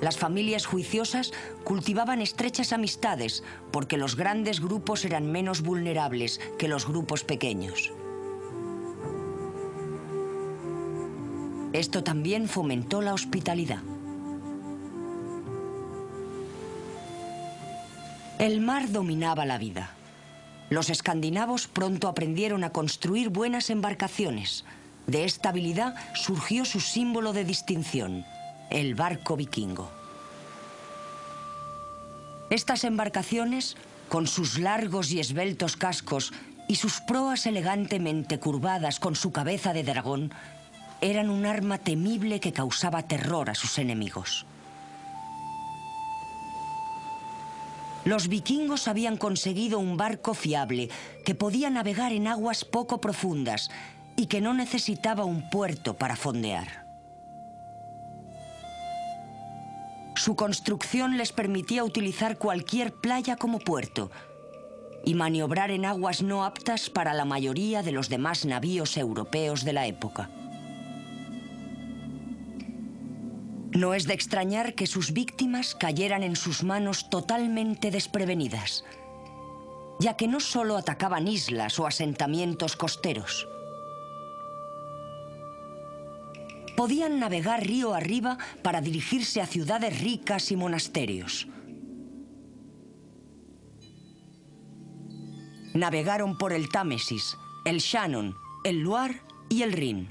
Las 0.00 0.16
familias 0.16 0.64
juiciosas 0.64 1.32
cultivaban 1.62 2.22
estrechas 2.22 2.72
amistades 2.72 3.44
porque 3.70 3.98
los 3.98 4.16
grandes 4.16 4.62
grupos 4.62 5.04
eran 5.04 5.30
menos 5.30 5.60
vulnerables 5.60 6.40
que 6.56 6.68
los 6.68 6.88
grupos 6.88 7.22
pequeños. 7.22 7.92
Esto 11.74 12.02
también 12.02 12.48
fomentó 12.48 13.02
la 13.02 13.12
hospitalidad. 13.12 13.82
El 18.38 18.60
mar 18.60 18.92
dominaba 18.92 19.44
la 19.44 19.58
vida. 19.58 19.90
Los 20.70 20.90
escandinavos 20.90 21.66
pronto 21.66 22.06
aprendieron 22.06 22.62
a 22.62 22.70
construir 22.70 23.30
buenas 23.30 23.68
embarcaciones. 23.68 24.64
De 25.08 25.24
esta 25.24 25.48
habilidad 25.48 25.96
surgió 26.14 26.64
su 26.64 26.78
símbolo 26.78 27.32
de 27.32 27.44
distinción, 27.44 28.24
el 28.70 28.94
barco 28.94 29.36
vikingo. 29.36 29.90
Estas 32.48 32.84
embarcaciones, 32.84 33.76
con 34.08 34.28
sus 34.28 34.60
largos 34.60 35.10
y 35.10 35.18
esbeltos 35.18 35.76
cascos 35.76 36.32
y 36.68 36.76
sus 36.76 37.00
proas 37.00 37.44
elegantemente 37.44 38.38
curvadas 38.38 39.00
con 39.00 39.16
su 39.16 39.32
cabeza 39.32 39.72
de 39.72 39.82
dragón, 39.82 40.32
eran 41.00 41.28
un 41.28 41.44
arma 41.44 41.78
temible 41.78 42.38
que 42.38 42.52
causaba 42.52 43.02
terror 43.02 43.50
a 43.50 43.56
sus 43.56 43.78
enemigos. 43.78 44.46
Los 48.08 48.28
vikingos 48.28 48.88
habían 48.88 49.18
conseguido 49.18 49.78
un 49.78 49.98
barco 49.98 50.32
fiable 50.32 50.88
que 51.26 51.34
podía 51.34 51.68
navegar 51.68 52.10
en 52.12 52.26
aguas 52.26 52.64
poco 52.64 53.02
profundas 53.02 53.68
y 54.16 54.28
que 54.28 54.40
no 54.40 54.54
necesitaba 54.54 55.26
un 55.26 55.50
puerto 55.50 55.92
para 55.98 56.16
fondear. 56.16 56.86
Su 60.16 60.36
construcción 60.36 61.18
les 61.18 61.32
permitía 61.32 61.84
utilizar 61.84 62.38
cualquier 62.38 62.94
playa 62.94 63.36
como 63.36 63.58
puerto 63.58 64.10
y 65.04 65.12
maniobrar 65.12 65.70
en 65.70 65.84
aguas 65.84 66.22
no 66.22 66.46
aptas 66.46 66.88
para 66.88 67.12
la 67.12 67.26
mayoría 67.26 67.82
de 67.82 67.92
los 67.92 68.08
demás 68.08 68.46
navíos 68.46 68.96
europeos 68.96 69.66
de 69.66 69.74
la 69.74 69.86
época. 69.86 70.30
No 73.78 73.94
es 73.94 74.08
de 74.08 74.12
extrañar 74.14 74.74
que 74.74 74.88
sus 74.88 75.12
víctimas 75.12 75.76
cayeran 75.76 76.24
en 76.24 76.34
sus 76.34 76.64
manos 76.64 77.10
totalmente 77.10 77.92
desprevenidas, 77.92 78.84
ya 80.00 80.16
que 80.16 80.26
no 80.26 80.40
solo 80.40 80.76
atacaban 80.76 81.28
islas 81.28 81.78
o 81.78 81.86
asentamientos 81.86 82.74
costeros. 82.74 83.46
Podían 86.76 87.20
navegar 87.20 87.64
río 87.64 87.94
arriba 87.94 88.36
para 88.64 88.80
dirigirse 88.80 89.40
a 89.40 89.46
ciudades 89.46 90.00
ricas 90.00 90.50
y 90.50 90.56
monasterios. 90.56 91.46
Navegaron 95.72 96.36
por 96.36 96.52
el 96.52 96.68
Támesis, 96.68 97.36
el 97.64 97.78
Shannon, 97.78 98.34
el 98.64 98.80
Loire 98.80 99.22
y 99.48 99.62
el 99.62 99.70
Rin. 99.70 100.08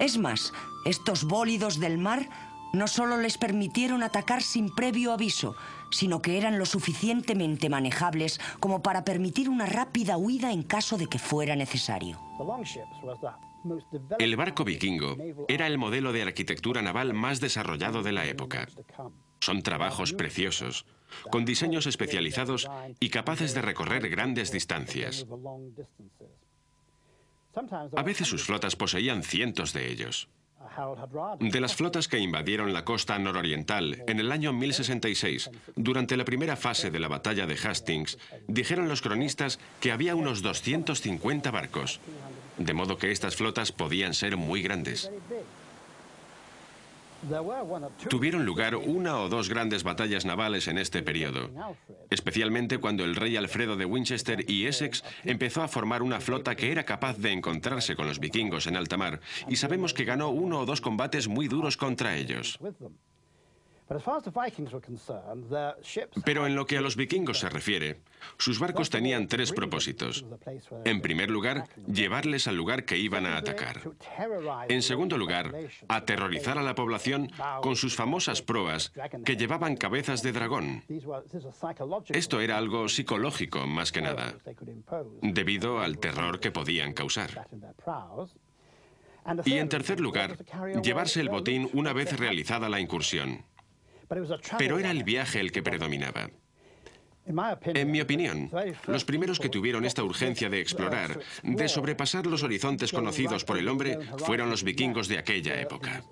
Es 0.00 0.18
más, 0.18 0.52
estos 0.84 1.22
bólidos 1.22 1.78
del 1.78 1.98
mar 1.98 2.28
no 2.74 2.88
solo 2.88 3.16
les 3.16 3.38
permitieron 3.38 4.02
atacar 4.02 4.42
sin 4.42 4.74
previo 4.74 5.12
aviso, 5.12 5.56
sino 5.90 6.20
que 6.20 6.38
eran 6.38 6.58
lo 6.58 6.66
suficientemente 6.66 7.68
manejables 7.68 8.40
como 8.60 8.82
para 8.82 9.04
permitir 9.04 9.48
una 9.48 9.66
rápida 9.66 10.16
huida 10.16 10.52
en 10.52 10.62
caso 10.62 10.96
de 10.96 11.06
que 11.06 11.18
fuera 11.18 11.56
necesario. 11.56 12.20
El 14.18 14.36
barco 14.36 14.64
vikingo 14.64 15.16
era 15.48 15.66
el 15.66 15.78
modelo 15.78 16.12
de 16.12 16.22
arquitectura 16.22 16.82
naval 16.82 17.14
más 17.14 17.40
desarrollado 17.40 18.02
de 18.02 18.12
la 18.12 18.26
época. 18.26 18.68
Son 19.40 19.62
trabajos 19.62 20.12
preciosos, 20.12 20.86
con 21.30 21.44
diseños 21.44 21.86
especializados 21.86 22.68
y 23.00 23.08
capaces 23.10 23.54
de 23.54 23.62
recorrer 23.62 24.08
grandes 24.08 24.52
distancias. 24.52 25.26
A 27.96 28.02
veces 28.02 28.28
sus 28.28 28.42
flotas 28.42 28.76
poseían 28.76 29.22
cientos 29.22 29.72
de 29.72 29.90
ellos. 29.90 30.28
De 31.40 31.60
las 31.60 31.74
flotas 31.74 32.08
que 32.08 32.18
invadieron 32.18 32.72
la 32.72 32.84
costa 32.84 33.18
nororiental 33.18 34.02
en 34.06 34.20
el 34.20 34.32
año 34.32 34.52
1066, 34.52 35.50
durante 35.76 36.16
la 36.16 36.24
primera 36.24 36.56
fase 36.56 36.90
de 36.90 36.98
la 36.98 37.08
batalla 37.08 37.46
de 37.46 37.56
Hastings, 37.56 38.18
dijeron 38.48 38.88
los 38.88 39.02
cronistas 39.02 39.58
que 39.80 39.92
había 39.92 40.14
unos 40.14 40.42
250 40.42 41.50
barcos, 41.50 42.00
de 42.58 42.74
modo 42.74 42.98
que 42.98 43.10
estas 43.10 43.36
flotas 43.36 43.72
podían 43.72 44.14
ser 44.14 44.36
muy 44.36 44.62
grandes. 44.62 45.10
Tuvieron 48.08 48.44
lugar 48.44 48.76
una 48.76 49.18
o 49.18 49.28
dos 49.28 49.48
grandes 49.48 49.82
batallas 49.82 50.24
navales 50.24 50.68
en 50.68 50.78
este 50.78 51.02
periodo, 51.02 51.50
especialmente 52.10 52.78
cuando 52.78 53.04
el 53.04 53.16
rey 53.16 53.36
Alfredo 53.36 53.76
de 53.76 53.84
Winchester 53.84 54.44
y 54.48 54.66
Essex 54.66 55.04
empezó 55.24 55.62
a 55.62 55.68
formar 55.68 56.02
una 56.02 56.20
flota 56.20 56.54
que 56.54 56.72
era 56.72 56.84
capaz 56.84 57.18
de 57.18 57.32
encontrarse 57.32 57.96
con 57.96 58.06
los 58.06 58.20
vikingos 58.20 58.66
en 58.66 58.76
alta 58.76 58.96
mar, 58.96 59.20
y 59.48 59.56
sabemos 59.56 59.94
que 59.94 60.04
ganó 60.04 60.30
uno 60.30 60.60
o 60.60 60.66
dos 60.66 60.80
combates 60.80 61.28
muy 61.28 61.48
duros 61.48 61.76
contra 61.76 62.16
ellos. 62.16 62.58
Pero 66.24 66.46
en 66.46 66.54
lo 66.54 66.66
que 66.66 66.78
a 66.78 66.80
los 66.80 66.96
vikingos 66.96 67.40
se 67.40 67.48
refiere, 67.50 68.00
sus 68.38 68.58
barcos 68.58 68.88
tenían 68.88 69.28
tres 69.28 69.52
propósitos. 69.52 70.24
En 70.84 71.02
primer 71.02 71.30
lugar, 71.30 71.68
llevarles 71.86 72.48
al 72.48 72.56
lugar 72.56 72.84
que 72.84 72.96
iban 72.96 73.26
a 73.26 73.36
atacar. 73.36 73.82
En 74.68 74.82
segundo 74.82 75.18
lugar, 75.18 75.54
aterrorizar 75.88 76.58
a 76.58 76.62
la 76.62 76.74
población 76.74 77.30
con 77.60 77.76
sus 77.76 77.94
famosas 77.94 78.40
proas 78.40 78.92
que 79.24 79.36
llevaban 79.36 79.76
cabezas 79.76 80.22
de 80.22 80.32
dragón. 80.32 80.82
Esto 82.08 82.40
era 82.40 82.56
algo 82.56 82.88
psicológico 82.88 83.66
más 83.66 83.92
que 83.92 84.02
nada, 84.02 84.34
debido 85.20 85.80
al 85.80 85.98
terror 85.98 86.40
que 86.40 86.50
podían 86.50 86.94
causar. 86.94 87.46
Y 89.44 89.54
en 89.54 89.68
tercer 89.68 90.00
lugar, 90.00 90.38
llevarse 90.82 91.20
el 91.20 91.28
botín 91.28 91.68
una 91.72 91.92
vez 91.92 92.18
realizada 92.18 92.68
la 92.68 92.80
incursión. 92.80 93.44
Pero 94.58 94.78
era 94.78 94.90
el 94.90 95.04
viaje 95.04 95.40
el 95.40 95.52
que 95.52 95.62
predominaba. 95.62 96.30
En 97.26 97.90
mi 97.90 98.02
opinión, 98.02 98.50
los 98.86 99.04
primeros 99.04 99.40
que 99.40 99.48
tuvieron 99.48 99.86
esta 99.86 100.04
urgencia 100.04 100.50
de 100.50 100.60
explorar, 100.60 101.20
de 101.42 101.68
sobrepasar 101.68 102.26
los 102.26 102.42
horizontes 102.42 102.92
conocidos 102.92 103.44
por 103.44 103.56
el 103.58 103.68
hombre, 103.68 103.98
fueron 104.18 104.50
los 104.50 104.62
vikingos 104.62 105.08
de 105.08 105.18
aquella 105.18 105.58
época. 105.58 106.04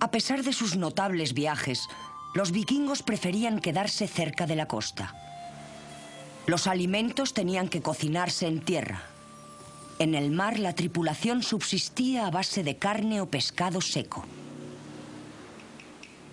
A 0.00 0.10
pesar 0.10 0.42
de 0.42 0.52
sus 0.52 0.76
notables 0.76 1.32
viajes, 1.32 1.86
los 2.34 2.50
vikingos 2.50 3.02
preferían 3.02 3.60
quedarse 3.60 4.08
cerca 4.08 4.46
de 4.46 4.56
la 4.56 4.66
costa. 4.66 5.14
Los 6.46 6.66
alimentos 6.66 7.34
tenían 7.34 7.68
que 7.68 7.82
cocinarse 7.82 8.48
en 8.48 8.60
tierra. 8.64 9.02
En 10.00 10.14
el 10.14 10.30
mar 10.30 10.58
la 10.58 10.74
tripulación 10.74 11.42
subsistía 11.42 12.26
a 12.26 12.30
base 12.30 12.64
de 12.64 12.78
carne 12.78 13.20
o 13.20 13.28
pescado 13.28 13.82
seco. 13.82 14.24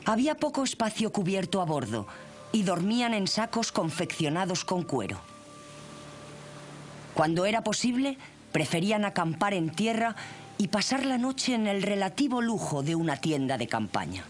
Había 0.05 0.35
poco 0.35 0.63
espacio 0.63 1.11
cubierto 1.11 1.59
a 1.59 1.65
bordo 1.65 2.07
y 2.53 2.63
dormían 2.63 3.13
en 3.13 3.27
sacos 3.27 3.73
confeccionados 3.73 4.63
con 4.63 4.83
cuero. 4.83 5.19
Cuando 7.13 7.45
era 7.45 7.61
posible, 7.61 8.17
preferían 8.53 9.03
acampar 9.03 9.53
en 9.53 9.69
tierra 9.69 10.15
y 10.57 10.69
pasar 10.69 11.05
la 11.05 11.17
noche 11.17 11.53
en 11.53 11.67
el 11.67 11.81
relativo 11.81 12.41
lujo 12.41 12.83
de 12.83 12.95
una 12.95 13.17
tienda 13.17 13.57
de 13.57 13.67
campaña. 13.67 14.23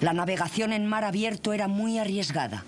La 0.00 0.12
navegación 0.12 0.72
en 0.72 0.86
mar 0.86 1.02
abierto 1.02 1.52
era 1.52 1.66
muy 1.66 1.98
arriesgada, 1.98 2.62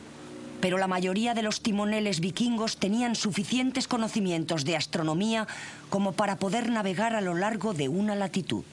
pero 0.61 0.79
la 0.79 0.87
mayoría 0.87 1.35
de 1.35 1.43
los 1.43 1.61
timoneles 1.61 2.21
vikingos 2.21 2.77
tenían 2.79 3.15
suficientes 3.15 3.89
conocimientos 3.89 4.65
de 4.65 4.77
astronomía 4.77 5.47
como 5.91 6.13
para 6.13 6.37
poder 6.37 6.71
navegar 6.71 7.15
a 7.15 7.21
lo 7.21 7.35
largo 7.35 7.75
de 7.75 7.89
una 7.89 8.15
latitud. 8.15 8.65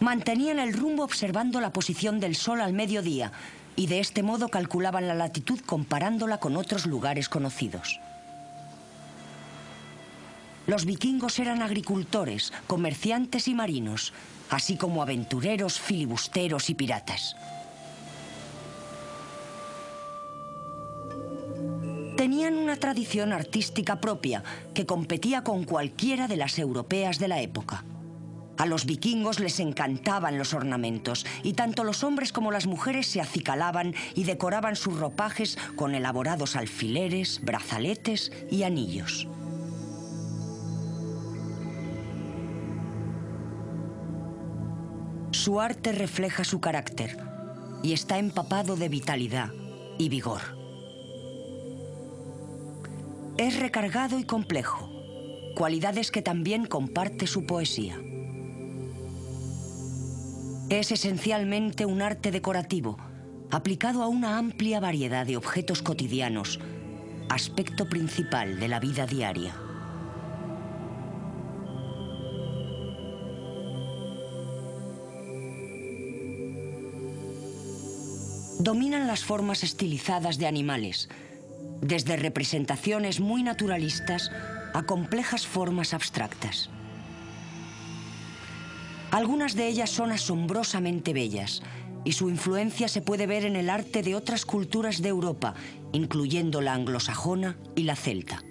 Mantenían 0.00 0.58
el 0.58 0.74
rumbo 0.74 1.04
observando 1.04 1.60
la 1.60 1.72
posición 1.72 2.20
del 2.20 2.36
sol 2.36 2.60
al 2.60 2.72
mediodía 2.72 3.32
y 3.76 3.86
de 3.86 4.00
este 4.00 4.22
modo 4.22 4.48
calculaban 4.48 5.08
la 5.08 5.14
latitud 5.14 5.60
comparándola 5.60 6.38
con 6.38 6.56
otros 6.56 6.86
lugares 6.86 7.28
conocidos. 7.28 8.00
Los 10.66 10.84
vikingos 10.84 11.38
eran 11.38 11.62
agricultores, 11.62 12.52
comerciantes 12.66 13.46
y 13.46 13.54
marinos, 13.54 14.12
así 14.50 14.76
como 14.76 15.00
aventureros, 15.00 15.78
filibusteros 15.78 16.70
y 16.70 16.74
piratas. 16.74 17.36
Tenían 22.26 22.58
una 22.58 22.74
tradición 22.74 23.32
artística 23.32 24.00
propia 24.00 24.42
que 24.74 24.84
competía 24.84 25.44
con 25.44 25.62
cualquiera 25.62 26.26
de 26.26 26.36
las 26.36 26.58
europeas 26.58 27.20
de 27.20 27.28
la 27.28 27.40
época. 27.40 27.84
A 28.58 28.66
los 28.66 28.84
vikingos 28.84 29.38
les 29.38 29.60
encantaban 29.60 30.36
los 30.36 30.52
ornamentos 30.52 31.24
y 31.44 31.52
tanto 31.52 31.84
los 31.84 32.02
hombres 32.02 32.32
como 32.32 32.50
las 32.50 32.66
mujeres 32.66 33.06
se 33.06 33.20
acicalaban 33.20 33.94
y 34.16 34.24
decoraban 34.24 34.74
sus 34.74 34.98
ropajes 34.98 35.56
con 35.76 35.94
elaborados 35.94 36.56
alfileres, 36.56 37.42
brazaletes 37.44 38.32
y 38.50 38.64
anillos. 38.64 39.28
Su 45.30 45.60
arte 45.60 45.92
refleja 45.92 46.42
su 46.42 46.58
carácter 46.58 47.18
y 47.84 47.92
está 47.92 48.18
empapado 48.18 48.74
de 48.74 48.88
vitalidad 48.88 49.52
y 49.96 50.08
vigor. 50.08 50.55
Es 53.38 53.60
recargado 53.60 54.18
y 54.18 54.24
complejo, 54.24 54.88
cualidades 55.56 56.10
que 56.10 56.22
también 56.22 56.64
comparte 56.64 57.26
su 57.26 57.44
poesía. 57.44 58.00
Es 60.70 60.90
esencialmente 60.90 61.84
un 61.84 62.00
arte 62.00 62.30
decorativo, 62.30 62.96
aplicado 63.50 64.02
a 64.02 64.08
una 64.08 64.38
amplia 64.38 64.80
variedad 64.80 65.26
de 65.26 65.36
objetos 65.36 65.82
cotidianos, 65.82 66.60
aspecto 67.28 67.86
principal 67.90 68.58
de 68.58 68.68
la 68.68 68.80
vida 68.80 69.06
diaria. 69.06 69.54
Dominan 78.58 79.06
las 79.06 79.24
formas 79.24 79.62
estilizadas 79.62 80.38
de 80.38 80.46
animales, 80.46 81.10
desde 81.80 82.16
representaciones 82.16 83.20
muy 83.20 83.42
naturalistas 83.42 84.30
a 84.74 84.82
complejas 84.82 85.46
formas 85.46 85.94
abstractas. 85.94 86.70
Algunas 89.10 89.54
de 89.54 89.68
ellas 89.68 89.90
son 89.90 90.10
asombrosamente 90.10 91.12
bellas 91.12 91.62
y 92.04 92.12
su 92.12 92.28
influencia 92.28 92.88
se 92.88 93.02
puede 93.02 93.26
ver 93.26 93.44
en 93.44 93.56
el 93.56 93.70
arte 93.70 94.02
de 94.02 94.14
otras 94.14 94.44
culturas 94.44 95.02
de 95.02 95.08
Europa, 95.08 95.54
incluyendo 95.92 96.60
la 96.60 96.74
anglosajona 96.74 97.56
y 97.74 97.82
la 97.82 97.96
celta. 97.96 98.42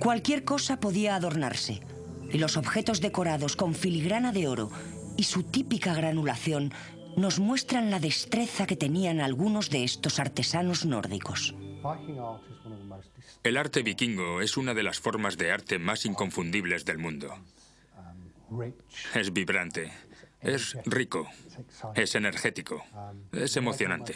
Cualquier 0.00 0.44
cosa 0.44 0.78
podía 0.78 1.16
adornarse, 1.16 1.80
y 2.32 2.38
los 2.38 2.56
objetos 2.56 3.00
decorados 3.00 3.56
con 3.56 3.74
filigrana 3.74 4.32
de 4.32 4.46
oro 4.46 4.70
y 5.16 5.24
su 5.24 5.42
típica 5.42 5.94
granulación 5.94 6.72
nos 7.18 7.38
muestran 7.38 7.90
la 7.90 7.98
destreza 7.98 8.66
que 8.66 8.76
tenían 8.76 9.20
algunos 9.20 9.70
de 9.70 9.84
estos 9.84 10.18
artesanos 10.18 10.86
nórdicos. 10.86 11.54
El 13.42 13.56
arte 13.56 13.82
vikingo 13.82 14.40
es 14.40 14.56
una 14.56 14.74
de 14.74 14.82
las 14.82 15.00
formas 15.00 15.36
de 15.36 15.52
arte 15.52 15.78
más 15.78 16.06
inconfundibles 16.06 16.84
del 16.84 16.98
mundo. 16.98 17.34
Es 19.14 19.32
vibrante, 19.32 19.92
es 20.40 20.76
rico, 20.84 21.28
es 21.94 22.14
energético, 22.14 22.82
es 23.32 23.56
emocionante. 23.56 24.14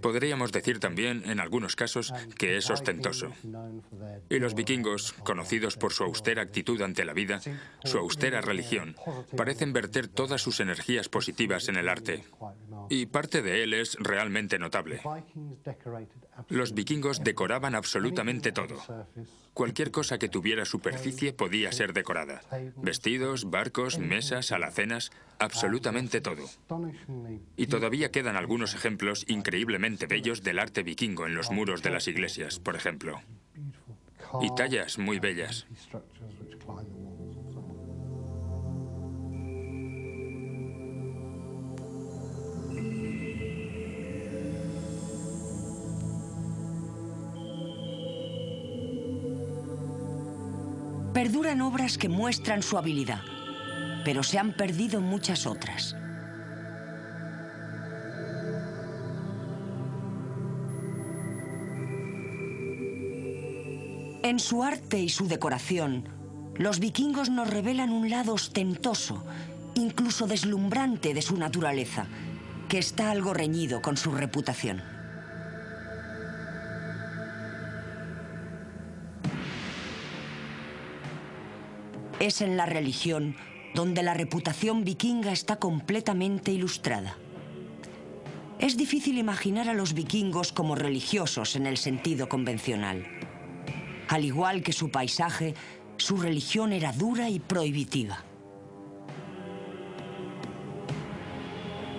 Podríamos 0.00 0.52
decir 0.52 0.80
también, 0.80 1.22
en 1.26 1.40
algunos 1.40 1.76
casos, 1.76 2.12
que 2.36 2.56
es 2.56 2.70
ostentoso. 2.70 3.30
Y 4.28 4.38
los 4.38 4.54
vikingos, 4.54 5.12
conocidos 5.12 5.76
por 5.76 5.92
su 5.92 6.04
austera 6.04 6.42
actitud 6.42 6.80
ante 6.82 7.04
la 7.04 7.12
vida, 7.12 7.40
su 7.84 7.98
austera 7.98 8.40
religión, 8.40 8.96
parecen 9.36 9.72
verter 9.72 10.08
todas 10.08 10.42
sus 10.42 10.60
energías 10.60 11.08
positivas 11.08 11.68
en 11.68 11.76
el 11.76 11.88
arte. 11.88 12.24
Y 12.88 13.06
parte 13.06 13.42
de 13.42 13.62
él 13.62 13.74
es 13.74 13.96
realmente 14.00 14.58
notable. 14.58 15.00
Los 16.48 16.74
vikingos 16.74 17.22
decoraban 17.22 17.74
absolutamente 17.74 18.52
todo. 18.52 18.76
Cualquier 19.54 19.90
cosa 19.90 20.18
que 20.18 20.28
tuviera 20.28 20.64
superficie 20.64 21.32
podía 21.32 21.72
ser 21.72 21.92
decorada. 21.92 22.40
Vestidos, 22.76 23.50
barcos, 23.50 23.98
mesas, 23.98 24.50
alacenas, 24.50 25.10
absolutamente 25.38 26.20
todo. 26.20 26.48
Y 27.56 27.66
todavía 27.66 28.10
quedan 28.10 28.36
algunos 28.36 28.74
ejemplos 28.74 29.24
increíblemente 29.28 30.06
bellos 30.06 30.42
del 30.42 30.58
arte 30.58 30.82
vikingo 30.82 31.26
en 31.26 31.34
los 31.34 31.50
muros 31.50 31.82
de 31.82 31.90
las 31.90 32.08
iglesias, 32.08 32.58
por 32.58 32.76
ejemplo. 32.76 33.20
Y 34.40 34.54
tallas 34.54 34.98
muy 34.98 35.18
bellas. 35.18 35.66
Perduran 51.22 51.60
obras 51.60 51.98
que 51.98 52.08
muestran 52.08 52.64
su 52.64 52.76
habilidad, 52.76 53.20
pero 54.04 54.24
se 54.24 54.40
han 54.40 54.54
perdido 54.54 55.00
muchas 55.00 55.46
otras. 55.46 55.94
En 64.24 64.40
su 64.40 64.64
arte 64.64 64.98
y 64.98 65.10
su 65.10 65.28
decoración, 65.28 66.08
los 66.56 66.80
vikingos 66.80 67.30
nos 67.30 67.48
revelan 67.48 67.92
un 67.92 68.10
lado 68.10 68.34
ostentoso, 68.34 69.24
incluso 69.76 70.26
deslumbrante 70.26 71.14
de 71.14 71.22
su 71.22 71.36
naturaleza, 71.36 72.06
que 72.68 72.78
está 72.78 73.12
algo 73.12 73.32
reñido 73.32 73.80
con 73.80 73.96
su 73.96 74.10
reputación. 74.10 74.82
Es 82.22 82.40
en 82.40 82.56
la 82.56 82.66
religión 82.66 83.34
donde 83.74 84.04
la 84.04 84.14
reputación 84.14 84.84
vikinga 84.84 85.32
está 85.32 85.56
completamente 85.56 86.52
ilustrada. 86.52 87.16
Es 88.60 88.76
difícil 88.76 89.18
imaginar 89.18 89.68
a 89.68 89.74
los 89.74 89.92
vikingos 89.92 90.52
como 90.52 90.76
religiosos 90.76 91.56
en 91.56 91.66
el 91.66 91.78
sentido 91.78 92.28
convencional. 92.28 93.04
Al 94.06 94.24
igual 94.24 94.62
que 94.62 94.72
su 94.72 94.92
paisaje, 94.92 95.56
su 95.96 96.16
religión 96.16 96.72
era 96.72 96.92
dura 96.92 97.28
y 97.28 97.40
prohibitiva. 97.40 98.22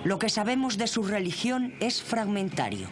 Lo 0.04 0.18
que 0.18 0.30
sabemos 0.30 0.78
de 0.78 0.86
su 0.86 1.02
religión 1.02 1.74
es 1.80 2.02
fragmentario. 2.02 2.88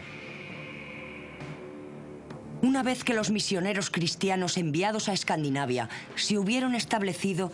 Una 2.63 2.85
vez 2.85 3.03
que 3.03 3.13
los 3.13 3.31
misioneros 3.31 3.91
cristianos 3.91 4.57
enviados 4.57 5.09
a 5.09 5.13
Escandinavia 5.13 5.89
se 6.15 6.39
hubieron 6.39 6.77
establecido, 6.77 7.51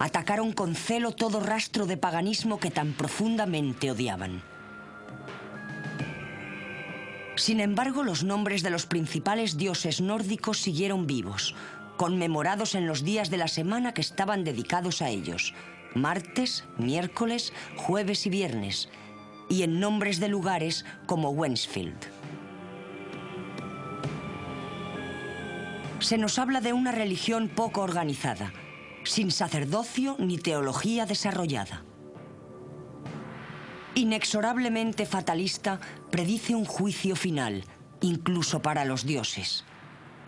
atacaron 0.00 0.52
con 0.52 0.74
celo 0.74 1.12
todo 1.12 1.38
rastro 1.38 1.86
de 1.86 1.96
paganismo 1.96 2.58
que 2.58 2.72
tan 2.72 2.92
profundamente 2.92 3.92
odiaban. 3.92 4.42
Sin 7.36 7.60
embargo, 7.60 8.02
los 8.02 8.24
nombres 8.24 8.64
de 8.64 8.70
los 8.70 8.84
principales 8.86 9.56
dioses 9.56 10.00
nórdicos 10.00 10.58
siguieron 10.58 11.06
vivos, 11.06 11.54
conmemorados 11.96 12.74
en 12.74 12.88
los 12.88 13.04
días 13.04 13.30
de 13.30 13.36
la 13.36 13.46
semana 13.46 13.94
que 13.94 14.00
estaban 14.00 14.42
dedicados 14.42 15.02
a 15.02 15.08
ellos, 15.08 15.54
martes, 15.94 16.64
miércoles, 16.78 17.52
jueves 17.76 18.26
y 18.26 18.30
viernes, 18.30 18.88
y 19.48 19.62
en 19.62 19.78
nombres 19.78 20.18
de 20.18 20.26
lugares 20.26 20.84
como 21.06 21.30
Wensfield. 21.30 22.17
Se 26.00 26.16
nos 26.16 26.38
habla 26.38 26.60
de 26.60 26.72
una 26.72 26.92
religión 26.92 27.48
poco 27.48 27.80
organizada, 27.82 28.52
sin 29.04 29.30
sacerdocio 29.30 30.16
ni 30.18 30.38
teología 30.38 31.06
desarrollada. 31.06 31.84
Inexorablemente 33.94 35.06
fatalista, 35.06 35.80
predice 36.10 36.54
un 36.54 36.64
juicio 36.64 37.16
final, 37.16 37.64
incluso 38.00 38.62
para 38.62 38.84
los 38.84 39.04
dioses. 39.04 39.64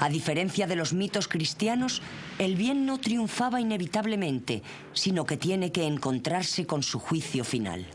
A 0.00 0.08
diferencia 0.08 0.66
de 0.66 0.76
los 0.76 0.92
mitos 0.92 1.28
cristianos, 1.28 2.02
el 2.38 2.56
bien 2.56 2.84
no 2.84 2.98
triunfaba 2.98 3.60
inevitablemente, 3.60 4.62
sino 4.92 5.24
que 5.24 5.36
tiene 5.36 5.70
que 5.70 5.86
encontrarse 5.86 6.66
con 6.66 6.82
su 6.82 6.98
juicio 6.98 7.44
final. 7.44 7.86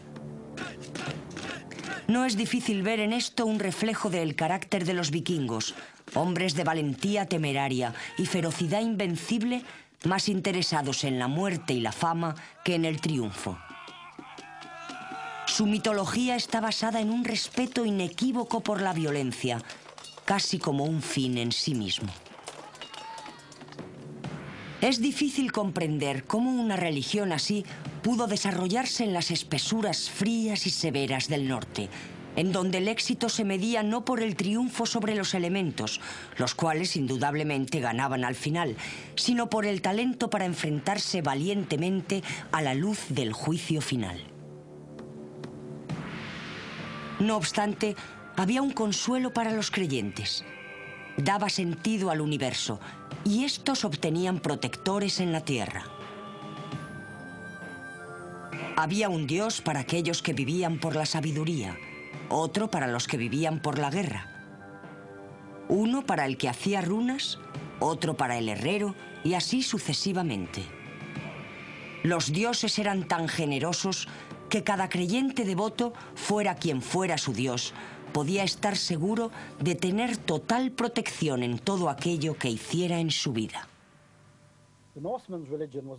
No 2.08 2.24
es 2.24 2.38
difícil 2.38 2.84
ver 2.84 3.00
en 3.00 3.12
esto 3.12 3.46
un 3.48 3.60
reflejo 3.60 4.12
del 4.12 4.36
carácter 4.36 4.86
de 4.86 4.94
los 4.94 5.10
vikingos, 5.10 5.74
hombres 6.16 6.56
de 6.56 6.64
valentía 6.64 7.26
temeraria 7.26 7.94
y 8.18 8.26
ferocidad 8.26 8.82
invencible, 8.82 9.64
más 10.04 10.30
interesados 10.30 11.04
en 11.04 11.20
la 11.20 11.28
muerte 11.28 11.74
y 11.74 11.82
la 11.82 11.92
fama 11.92 12.36
que 12.64 12.76
en 12.76 12.86
el 12.86 13.02
triunfo. 13.02 13.58
Su 15.48 15.66
mitología 15.66 16.36
está 16.36 16.60
basada 16.60 17.00
en 17.00 17.12
un 17.12 17.24
respeto 17.24 17.86
inequívoco 17.86 18.62
por 18.62 18.82
la 18.82 18.94
violencia, 18.94 19.62
casi 20.26 20.60
como 20.60 20.86
un 20.86 21.02
fin 21.02 21.38
en 21.38 21.52
sí 21.52 21.76
mismo. 21.76 22.10
Es 24.82 25.00
difícil 25.00 25.52
comprender 25.52 26.26
cómo 26.26 26.52
una 26.52 26.76
religión 26.76 27.32
así 27.32 27.66
pudo 28.04 28.28
desarrollarse 28.28 29.04
en 29.04 29.14
las 29.14 29.32
espesuras 29.32 30.10
frías 30.10 30.68
y 30.68 30.70
severas 30.70 31.28
del 31.28 31.48
norte, 31.48 31.90
en 32.36 32.52
donde 32.52 32.80
el 32.80 32.88
éxito 32.88 33.30
se 33.30 33.44
medía 33.44 33.84
no 33.84 34.06
por 34.06 34.22
el 34.22 34.36
triunfo 34.36 34.86
sobre 34.86 35.16
los 35.16 35.34
elementos, 35.34 36.02
los 36.38 36.56
cuales 36.56 36.96
indudablemente 36.96 37.80
ganaban 37.80 38.24
al 38.24 38.36
final, 38.36 38.76
sino 39.16 39.50
por 39.50 39.66
el 39.66 39.82
talento 39.82 40.30
para 40.30 40.46
enfrentarse 40.46 41.22
valientemente 41.22 42.24
a 42.52 42.62
la 42.62 42.74
luz 42.74 43.06
del 43.10 43.34
juicio 43.34 43.82
final. 43.82 44.24
No 47.20 47.38
obstante, 47.38 47.96
había 48.36 48.62
un 48.62 48.72
consuelo 48.72 49.34
para 49.34 49.52
los 49.52 49.72
creyentes. 49.72 50.44
Daba 51.18 51.48
sentido 51.50 52.12
al 52.12 52.20
universo, 52.20 52.82
y 53.24 53.46
estos 53.46 53.86
obtenían 53.86 54.40
protectores 54.40 55.22
en 55.22 55.32
la 55.32 55.42
tierra. 55.42 55.86
Había 58.76 59.08
un 59.08 59.26
Dios 59.26 59.62
para 59.62 59.80
aquellos 59.80 60.22
que 60.22 60.34
vivían 60.34 60.78
por 60.80 60.98
la 60.98 61.06
sabiduría, 61.06 61.78
otro 62.30 62.70
para 62.70 62.88
los 62.88 63.08
que 63.08 63.18
vivían 63.18 63.62
por 63.62 63.80
la 63.80 63.90
guerra. 63.90 64.32
Uno 65.68 66.06
para 66.06 66.26
el 66.26 66.38
que 66.38 66.50
hacía 66.50 66.82
runas, 66.82 67.40
otro 67.80 68.16
para 68.16 68.38
el 68.38 68.50
herrero 68.50 68.96
y 69.24 69.34
así 69.34 69.64
sucesivamente. 69.64 70.64
Los 72.04 72.32
dioses 72.32 72.78
eran 72.78 73.08
tan 73.08 73.28
generosos 73.28 74.08
que 74.50 74.64
cada 74.64 74.90
creyente 74.90 75.44
devoto, 75.44 75.94
fuera 76.14 76.56
quien 76.56 76.82
fuera 76.82 77.18
su 77.18 77.34
dios, 77.34 77.74
podía 78.14 78.44
estar 78.44 78.78
seguro 78.78 79.32
de 79.60 79.76
tener 79.76 80.18
total 80.18 80.72
protección 80.72 81.44
en 81.44 81.58
todo 81.58 81.90
aquello 81.90 82.38
que 82.38 82.50
hiciera 82.50 83.00
en 83.00 83.12
su 83.12 83.34
vida. 83.34 83.68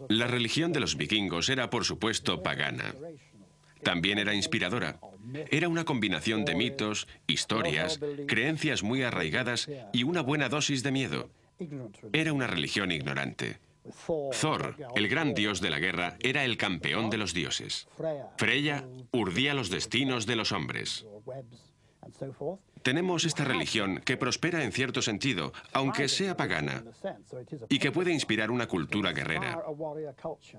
La 0.09 0.27
religión 0.27 0.73
de 0.73 0.81
los 0.81 0.97
vikingos 0.97 1.51
era, 1.51 1.69
por 1.69 1.85
supuesto, 1.85 2.43
pagana. 2.43 2.95
También 3.87 4.19
era 4.19 4.35
inspiradora. 4.35 4.99
Era 5.49 5.69
una 5.69 5.85
combinación 5.85 6.45
de 6.45 6.57
mitos, 6.57 7.07
historias, 7.29 8.01
creencias 8.27 8.83
muy 8.83 9.05
arraigadas 9.05 9.71
y 9.93 10.03
una 10.03 10.23
buena 10.23 10.49
dosis 10.49 10.83
de 10.83 10.91
miedo. 10.91 11.31
Era 12.13 12.33
una 12.33 12.49
religión 12.49 12.91
ignorante. 12.91 13.61
Thor, 14.41 14.75
el 14.97 15.07
gran 15.07 15.35
dios 15.35 15.61
de 15.61 15.71
la 15.71 15.79
guerra, 15.79 16.17
era 16.19 16.45
el 16.45 16.57
campeón 16.57 17.11
de 17.11 17.19
los 17.19 17.33
dioses. 17.33 17.87
Freya 18.37 18.85
urdía 19.13 19.55
los 19.55 19.71
destinos 19.71 20.27
de 20.27 20.35
los 20.35 20.51
hombres. 20.51 21.07
Tenemos 22.83 23.25
esta 23.25 23.45
religión 23.45 24.03
que 24.05 24.17
prospera 24.17 24.65
en 24.65 24.73
cierto 24.73 25.01
sentido, 25.01 25.53
aunque 25.73 26.09
sea 26.09 26.37
pagana, 26.37 26.83
y 27.69 27.79
que 27.79 27.93
puede 27.93 28.13
inspirar 28.13 28.51
una 28.51 28.67
cultura 28.67 29.13
guerrera. 29.13 29.63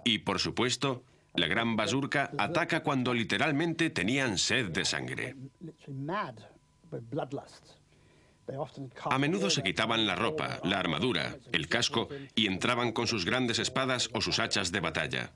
Y, 0.06 0.20
por 0.20 0.40
supuesto, 0.40 1.04
la 1.34 1.48
gran 1.48 1.76
basurca 1.76 2.32
ataca 2.38 2.82
cuando 2.82 3.14
literalmente 3.14 3.90
tenían 3.90 4.38
sed 4.38 4.72
de 4.72 4.86
sangre. 4.86 5.36
A 9.10 9.18
menudo 9.18 9.50
se 9.50 9.64
quitaban 9.64 10.06
la 10.06 10.16
ropa, 10.16 10.60
la 10.64 10.80
armadura, 10.80 11.36
el 11.52 11.68
casco 11.68 12.10
y 12.36 12.48
entraban 12.48 12.92
con 12.92 13.08
sus 13.08 13.26
grandes 13.26 13.60
espadas 13.60 14.10
o 14.14 14.22
sus 14.22 14.40
hachas 14.40 14.72
de 14.72 14.80
batalla. 14.80 15.32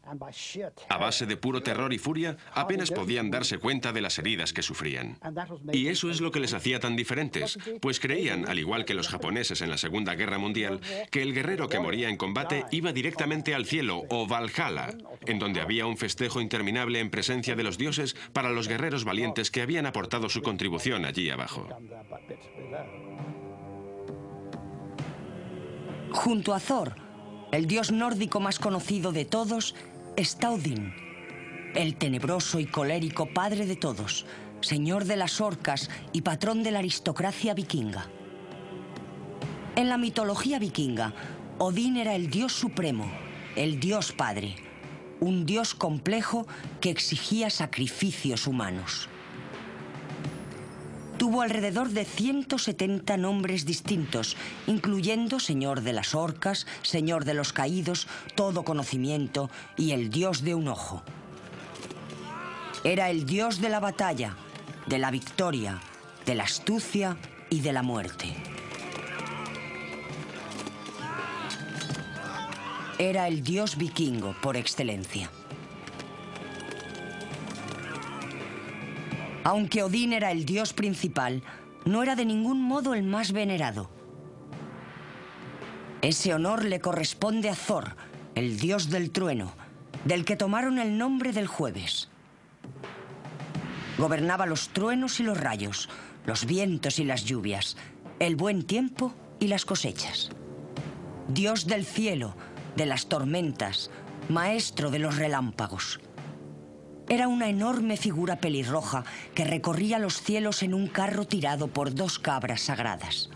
A 0.89 0.97
base 0.97 1.25
de 1.25 1.37
puro 1.37 1.61
terror 1.61 1.93
y 1.93 1.97
furia, 1.97 2.37
apenas 2.53 2.91
podían 2.91 3.31
darse 3.31 3.57
cuenta 3.57 3.91
de 3.91 4.01
las 4.01 4.17
heridas 4.19 4.53
que 4.53 4.61
sufrían. 4.61 5.17
Y 5.71 5.87
eso 5.87 6.09
es 6.09 6.21
lo 6.21 6.31
que 6.31 6.39
les 6.39 6.53
hacía 6.53 6.79
tan 6.79 6.95
diferentes, 6.95 7.57
pues 7.81 7.99
creían, 7.99 8.47
al 8.47 8.59
igual 8.59 8.85
que 8.85 8.93
los 8.93 9.07
japoneses 9.07 9.61
en 9.61 9.69
la 9.69 9.77
Segunda 9.77 10.15
Guerra 10.15 10.37
Mundial, 10.37 10.79
que 11.09 11.21
el 11.21 11.33
guerrero 11.33 11.69
que 11.69 11.79
moría 11.79 12.09
en 12.09 12.17
combate 12.17 12.65
iba 12.71 12.93
directamente 12.93 13.53
al 13.53 13.65
cielo 13.65 14.03
o 14.09 14.27
Valhalla, 14.27 14.89
en 15.25 15.39
donde 15.39 15.61
había 15.61 15.85
un 15.85 15.97
festejo 15.97 16.41
interminable 16.41 16.99
en 16.99 17.09
presencia 17.09 17.55
de 17.55 17.63
los 17.63 17.77
dioses 17.77 18.15
para 18.33 18.51
los 18.51 18.67
guerreros 18.67 19.03
valientes 19.03 19.51
que 19.51 19.61
habían 19.61 19.85
aportado 19.85 20.29
su 20.29 20.41
contribución 20.41 21.05
allí 21.05 21.29
abajo. 21.29 21.67
Junto 26.11 26.53
a 26.53 26.59
Thor, 26.59 26.95
el 27.51 27.67
dios 27.67 27.91
nórdico 27.91 28.39
más 28.39 28.59
conocido 28.59 29.11
de 29.11 29.25
todos, 29.25 29.75
está 30.15 30.51
Odín, 30.51 30.93
el 31.73 31.95
tenebroso 31.95 32.59
y 32.59 32.65
colérico 32.65 33.27
padre 33.27 33.65
de 33.65 33.75
todos, 33.75 34.25
señor 34.61 35.05
de 35.05 35.15
las 35.15 35.41
orcas 35.41 35.89
y 36.13 36.21
patrón 36.21 36.63
de 36.63 36.71
la 36.71 36.79
aristocracia 36.79 37.53
vikinga. 37.53 38.07
En 39.75 39.89
la 39.89 39.97
mitología 39.97 40.59
vikinga, 40.59 41.13
Odín 41.57 41.97
era 41.97 42.15
el 42.15 42.29
dios 42.29 42.53
supremo, 42.53 43.09
el 43.55 43.79
dios 43.79 44.11
padre, 44.11 44.55
un 45.19 45.45
dios 45.45 45.73
complejo 45.73 46.45
que 46.81 46.89
exigía 46.89 47.49
sacrificios 47.49 48.47
humanos. 48.47 49.07
Tuvo 51.21 51.43
alrededor 51.43 51.89
de 51.89 52.03
170 52.03 53.15
nombres 53.15 53.67
distintos, 53.67 54.35
incluyendo 54.65 55.39
Señor 55.39 55.81
de 55.81 55.93
las 55.93 56.15
Orcas, 56.15 56.65
Señor 56.81 57.25
de 57.25 57.35
los 57.35 57.53
Caídos, 57.53 58.07
Todo 58.33 58.63
Conocimiento 58.63 59.51
y 59.77 59.91
el 59.91 60.09
Dios 60.09 60.41
de 60.41 60.55
un 60.55 60.67
Ojo. 60.67 61.03
Era 62.83 63.11
el 63.11 63.27
Dios 63.27 63.61
de 63.61 63.69
la 63.69 63.79
batalla, 63.79 64.35
de 64.87 64.97
la 64.97 65.11
victoria, 65.11 65.79
de 66.25 66.33
la 66.33 66.45
astucia 66.45 67.17
y 67.51 67.59
de 67.59 67.71
la 67.71 67.83
muerte. 67.83 68.35
Era 72.97 73.27
el 73.27 73.43
Dios 73.43 73.77
vikingo 73.77 74.35
por 74.41 74.57
excelencia. 74.57 75.29
Aunque 79.43 79.83
Odín 79.83 80.13
era 80.13 80.31
el 80.31 80.45
dios 80.45 80.73
principal, 80.73 81.41
no 81.85 82.03
era 82.03 82.15
de 82.15 82.25
ningún 82.25 82.61
modo 82.61 82.93
el 82.93 83.03
más 83.03 83.31
venerado. 83.31 83.89
Ese 86.01 86.33
honor 86.33 86.65
le 86.65 86.79
corresponde 86.79 87.49
a 87.49 87.55
Thor, 87.55 87.95
el 88.35 88.59
dios 88.59 88.89
del 88.89 89.11
trueno, 89.11 89.53
del 90.05 90.25
que 90.25 90.35
tomaron 90.35 90.79
el 90.79 90.97
nombre 90.97 91.31
del 91.31 91.47
jueves. 91.47 92.09
Gobernaba 93.97 94.45
los 94.45 94.69
truenos 94.69 95.19
y 95.19 95.23
los 95.23 95.39
rayos, 95.39 95.89
los 96.25 96.45
vientos 96.45 96.99
y 96.99 97.03
las 97.03 97.25
lluvias, 97.25 97.77
el 98.19 98.35
buen 98.35 98.63
tiempo 98.63 99.13
y 99.39 99.47
las 99.47 99.65
cosechas. 99.65 100.29
Dios 101.27 101.67
del 101.67 101.85
cielo, 101.85 102.35
de 102.75 102.85
las 102.85 103.07
tormentas, 103.07 103.91
maestro 104.29 104.91
de 104.91 104.99
los 104.99 105.17
relámpagos. 105.17 105.99
Era 107.11 107.27
una 107.27 107.49
enorme 107.49 107.97
figura 107.97 108.37
pelirroja 108.37 109.03
que 109.35 109.43
recorría 109.43 109.99
los 109.99 110.21
cielos 110.21 110.63
en 110.63 110.73
un 110.73 110.87
carro 110.87 111.25
tirado 111.25 111.67
por 111.67 111.93
dos 111.93 112.19
cabras 112.19 112.61
sagradas. 112.61 113.29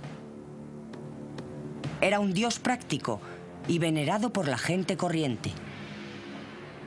Era 1.99 2.21
un 2.21 2.34
dios 2.34 2.57
práctico 2.59 3.19
y 3.67 3.80
venerado 3.80 4.32
por 4.32 4.47
la 4.47 4.57
gente 4.57 4.95
corriente. 4.95 5.51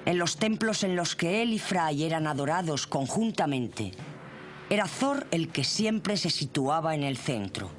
En 0.07 0.17
los 0.17 0.39
templos 0.39 0.83
en 0.83 0.97
los 0.97 1.15
que 1.15 1.43
él 1.43 1.53
y 1.53 1.59
Fray 1.59 2.05
eran 2.05 2.27
adorados 2.27 2.87
conjuntamente, 2.87 3.93
era 4.71 4.87
Thor 4.87 5.27
el 5.31 5.49
que 5.49 5.65
siempre 5.65 6.17
se 6.17 6.31
situaba 6.31 6.95
en 6.95 7.03
el 7.03 7.19
centro, 7.19 7.71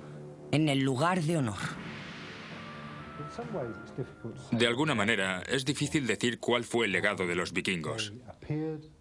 en 0.52 0.70
el 0.70 0.82
lugar 0.82 1.24
de 1.24 1.38
honor. 1.38 1.89
De 4.52 4.68
alguna 4.68 4.96
manera, 4.96 5.42
es 5.44 5.66
difícil 5.66 6.08
decir 6.08 6.40
cuál 6.40 6.64
fue 6.64 6.86
el 6.86 6.92
legado 6.92 7.28
de 7.28 7.36
los 7.36 7.54
vikingos. 7.54 8.14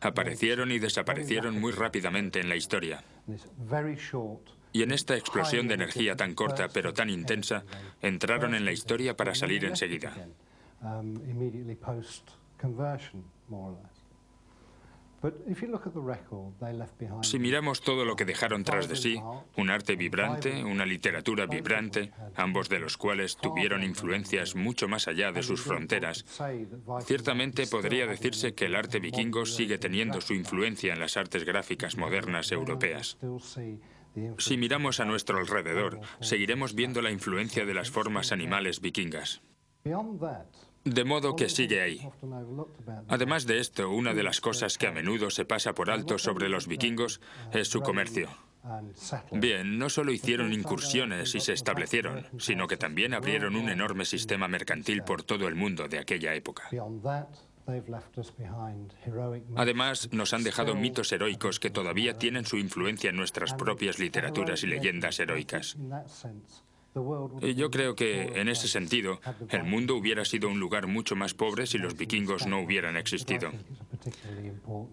Aparecieron 0.01 0.71
y 0.71 0.79
desaparecieron 0.79 1.61
muy 1.61 1.73
rápidamente 1.73 2.41
en 2.41 2.49
la 2.49 2.57
historia. 2.57 3.03
Y 4.73 4.83
en 4.83 4.93
esta 4.93 5.17
explosión 5.17 5.69
de 5.69 5.75
energía 5.75 6.17
tan 6.17 6.35
corta 6.35 6.69
pero 6.69 6.93
tan 6.93 7.11
intensa, 7.11 7.65
entraron 8.03 8.55
en 8.55 8.65
la 8.65 8.73
historia 8.73 9.17
para 9.17 9.35
salir 9.35 9.65
enseguida. 9.65 10.15
Si 17.23 17.39
miramos 17.39 17.81
todo 17.81 18.05
lo 18.05 18.15
que 18.15 18.25
dejaron 18.25 18.63
tras 18.63 18.89
de 18.89 18.97
sí, 18.97 19.21
un 19.57 19.71
arte 19.71 19.97
vibrante, 19.97 20.63
una 20.65 20.87
literatura 20.87 21.47
vibrante, 21.47 22.13
ambos 22.37 22.69
de 22.69 22.79
los 22.79 22.97
cuales 22.97 23.37
tuvieron 23.37 23.83
influencias 23.83 24.55
mucho 24.55 24.87
más 24.87 25.09
allá 25.09 25.33
de 25.33 25.43
sus 25.43 25.61
fronteras, 25.63 26.25
ciertamente 27.05 27.67
podría 27.67 28.07
decirse 28.07 28.55
que 28.55 28.67
el 28.67 28.77
arte 28.77 29.01
vikingo 29.01 29.45
sigue 29.45 29.79
teniendo 29.79 30.21
su 30.21 30.35
influencia 30.35 30.93
en 30.93 31.01
las 31.01 31.17
artes 31.17 31.45
gráficas 31.45 31.97
modernas 31.97 32.53
europeas. 32.53 33.19
Si 34.39 34.57
miramos 34.57 35.01
a 35.01 35.05
nuestro 35.05 35.39
alrededor, 35.39 36.01
seguiremos 36.21 36.75
viendo 36.75 37.03
la 37.03 37.11
influencia 37.11 37.65
de 37.65 37.75
las 37.75 37.91
formas 37.91 38.33
animales 38.33 38.81
vikingas. 38.81 39.43
De 40.89 41.05
modo 41.05 41.37
que 41.37 41.51
sigue 41.51 41.83
ahí. 41.83 42.09
Además 43.09 43.47
de 43.47 43.59
esto, 43.59 43.91
una 43.91 44.15
de 44.15 44.23
las 44.23 44.41
cosas 44.41 44.79
que 44.79 44.87
a 44.87 44.93
menudo 44.93 45.29
se 45.31 45.45
pasa 45.45 45.75
por 45.75 45.91
alto 45.91 46.19
sobre 46.19 46.49
los 46.49 46.67
vikingos 46.67 47.21
es 47.53 47.69
su 47.69 47.83
comercio. 47.83 48.29
Bien, 49.31 49.79
no 49.79 49.89
solo 49.91 50.13
hicieron 50.13 50.53
incursiones 50.53 51.35
y 51.35 51.41
se 51.41 51.53
establecieron, 51.53 52.27
sino 52.39 52.67
que 52.67 52.77
también 52.77 53.13
abrieron 53.15 53.55
un 53.57 53.69
enorme 53.69 54.05
sistema 54.05 54.49
mercantil 54.49 55.03
por 55.03 55.23
todo 55.23 55.47
el 55.47 55.55
mundo 55.55 55.89
de 55.89 55.99
aquella 55.99 56.35
época. 56.35 56.69
Además, 59.57 60.09
nos 60.13 60.33
han 60.33 60.43
dejado 60.43 60.75
mitos 60.75 61.13
heroicos 61.13 61.61
que 61.61 61.71
todavía 61.71 62.17
tienen 62.17 62.47
su 62.47 62.57
influencia 62.57 63.11
en 63.11 63.17
nuestras 63.17 63.53
propias 63.53 63.99
literaturas 63.99 64.63
y 64.63 64.69
leyendas 64.69 65.21
heroicas. 65.21 65.77
Y 67.41 67.55
yo 67.55 67.71
creo 67.71 67.95
que, 67.95 68.41
en 68.41 68.49
ese 68.49 68.69
sentido, 68.69 69.21
el 69.51 69.65
mundo 69.65 69.97
hubiera 69.97 70.25
sido 70.25 70.49
un 70.49 70.61
lugar 70.61 70.87
mucho 70.87 71.17
más 71.17 71.35
pobre 71.35 71.67
si 71.67 71.79
los 71.79 71.97
vikingos 71.97 72.47
no 72.47 72.61
hubieran 72.61 72.97
existido. 72.97 73.51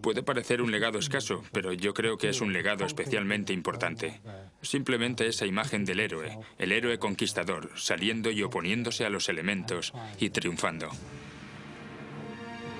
Puede 0.00 0.22
parecer 0.22 0.62
un 0.62 0.70
legado 0.70 0.98
escaso, 0.98 1.42
pero 1.52 1.72
yo 1.72 1.94
creo 1.94 2.18
que 2.18 2.28
es 2.28 2.40
un 2.40 2.52
legado 2.52 2.84
especialmente 2.84 3.52
importante. 3.52 4.20
Simplemente 4.62 5.26
esa 5.26 5.46
imagen 5.46 5.84
del 5.84 6.00
héroe, 6.00 6.38
el 6.58 6.72
héroe 6.72 6.98
conquistador, 6.98 7.70
saliendo 7.76 8.30
y 8.30 8.42
oponiéndose 8.42 9.04
a 9.04 9.10
los 9.10 9.28
elementos 9.28 9.92
y 10.18 10.30
triunfando. 10.30 10.88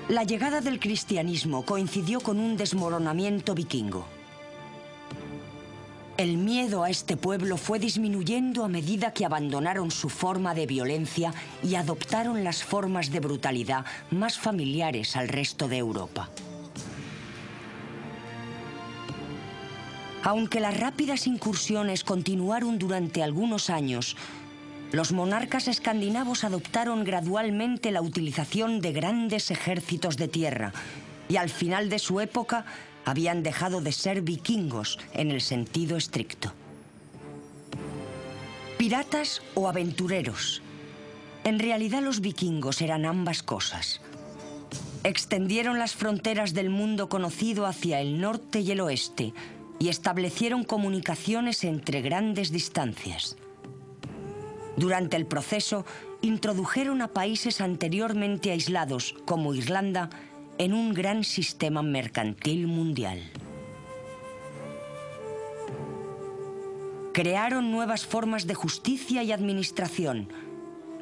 La 0.09 0.23
llegada 0.23 0.61
del 0.61 0.79
cristianismo 0.79 1.65
coincidió 1.65 2.21
con 2.21 2.39
un 2.39 2.55
desmoronamiento 2.55 3.53
vikingo. 3.53 4.07
El 6.17 6.37
miedo 6.37 6.83
a 6.83 6.89
este 6.89 7.15
pueblo 7.15 7.57
fue 7.57 7.77
disminuyendo 7.77 8.65
a 8.65 8.67
medida 8.67 9.13
que 9.13 9.23
abandonaron 9.23 9.91
su 9.91 10.09
forma 10.09 10.55
de 10.55 10.65
violencia 10.65 11.31
y 11.61 11.75
adoptaron 11.75 12.43
las 12.43 12.63
formas 12.63 13.11
de 13.11 13.19
brutalidad 13.19 13.85
más 14.09 14.39
familiares 14.39 15.15
al 15.15 15.27
resto 15.27 15.67
de 15.67 15.77
Europa. 15.77 16.31
Aunque 20.23 20.59
las 20.59 20.79
rápidas 20.79 21.27
incursiones 21.27 22.03
continuaron 22.03 22.79
durante 22.79 23.21
algunos 23.21 23.69
años, 23.69 24.17
los 24.91 25.11
monarcas 25.11 25.67
escandinavos 25.67 26.43
adoptaron 26.43 27.03
gradualmente 27.03 27.91
la 27.91 28.01
utilización 28.01 28.81
de 28.81 28.91
grandes 28.91 29.51
ejércitos 29.51 30.17
de 30.17 30.27
tierra 30.27 30.73
y 31.29 31.35
al 31.35 31.49
final 31.49 31.89
de 31.89 31.99
su 31.99 32.19
época 32.21 32.65
habían 33.07 33.41
dejado 33.41 33.79
de 33.79 33.93
ser 33.93 34.21
vikingos 34.21 34.99
en 35.13 35.31
el 35.31 35.39
sentido 35.39 35.95
estricto. 35.95 36.51
Piratas 38.77 39.41
o 39.55 39.69
aventureros. 39.69 40.61
En 41.45 41.57
realidad 41.57 42.01
los 42.01 42.19
vikingos 42.19 42.81
eran 42.81 43.05
ambas 43.05 43.43
cosas. 43.43 44.01
Extendieron 45.05 45.79
las 45.79 45.95
fronteras 45.95 46.53
del 46.53 46.69
mundo 46.69 47.07
conocido 47.07 47.65
hacia 47.65 48.01
el 48.01 48.19
norte 48.19 48.59
y 48.59 48.71
el 48.71 48.81
oeste 48.81 49.33
y 49.79 49.87
establecieron 49.87 50.65
comunicaciones 50.65 51.63
entre 51.63 52.01
grandes 52.01 52.51
distancias. 52.51 53.37
Durante 54.75 55.15
el 55.15 55.25
proceso, 55.25 55.85
introdujeron 56.21 57.01
a 57.01 57.07
países 57.07 57.61
anteriormente 57.61 58.51
aislados, 58.51 59.15
como 59.25 59.53
Irlanda, 59.53 60.09
en 60.57 60.73
un 60.73 60.93
gran 60.93 61.23
sistema 61.23 61.81
mercantil 61.81 62.67
mundial. 62.67 63.21
Crearon 67.13 67.71
nuevas 67.71 68.05
formas 68.05 68.47
de 68.47 68.53
justicia 68.53 69.23
y 69.23 69.31
administración, 69.31 70.29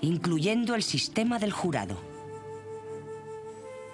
incluyendo 0.01 0.75
el 0.75 0.83
sistema 0.83 1.39
del 1.39 1.51
jurado. 1.51 1.97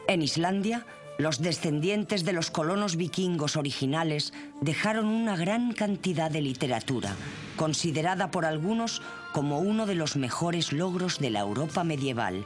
En 0.07 0.21
Islandia, 0.21 0.85
los 1.17 1.41
descendientes 1.41 2.25
de 2.25 2.33
los 2.33 2.49
colonos 2.49 2.95
vikingos 2.95 3.55
originales 3.55 4.33
dejaron 4.59 5.05
una 5.05 5.35
gran 5.35 5.73
cantidad 5.73 6.31
de 6.31 6.41
literatura, 6.41 7.15
considerada 7.55 8.31
por 8.31 8.45
algunos 8.45 9.01
como 9.31 9.59
uno 9.59 9.85
de 9.85 9.95
los 9.95 10.15
mejores 10.15 10.73
logros 10.73 11.19
de 11.19 11.29
la 11.29 11.41
Europa 11.41 11.83
medieval. 11.83 12.45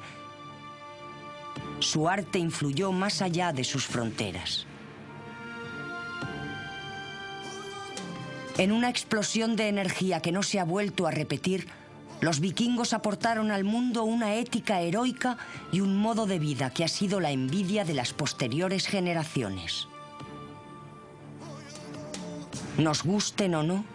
Su 1.80 2.08
arte 2.10 2.40
influyó 2.40 2.92
más 2.92 3.22
allá 3.22 3.52
de 3.54 3.64
sus 3.64 3.86
fronteras. 3.86 4.66
En 8.58 8.72
una 8.72 8.90
explosión 8.90 9.56
de 9.56 9.68
energía 9.68 10.22
que 10.22 10.32
no 10.32 10.42
se 10.42 10.60
ha 10.60 10.64
vuelto 10.64 11.08
a 11.08 11.12
repetir, 11.12 11.68
los 12.22 12.40
vikingos 12.40 12.94
aportaron 12.94 13.52
al 13.52 13.66
mundo 13.66 14.04
una 14.04 14.36
ética 14.36 14.80
heroica 14.80 15.38
y 15.74 15.82
un 15.82 15.98
modo 15.98 16.26
de 16.26 16.40
vida 16.40 16.70
que 16.70 16.86
ha 16.86 16.88
sido 16.88 17.20
la 17.20 17.32
envidia 17.32 17.84
de 17.84 17.94
las 17.94 18.14
posteriores 18.14 18.88
generaciones. 18.88 19.88
Nos 22.78 23.04
gusten 23.04 23.56
o 23.56 23.64
no, 23.64 23.86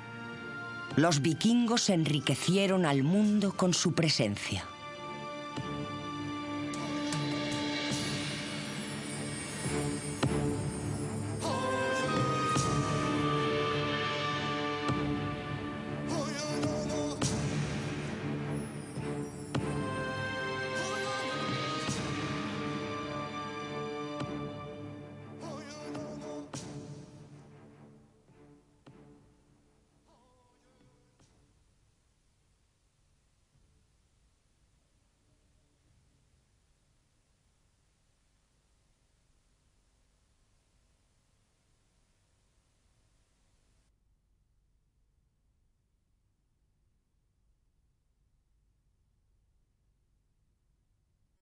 los 0.97 1.22
vikingos 1.22 1.89
enriquecieron 1.89 2.85
al 2.85 3.03
mundo 3.03 3.57
con 3.57 3.72
su 3.72 3.93
presencia. 3.93 4.64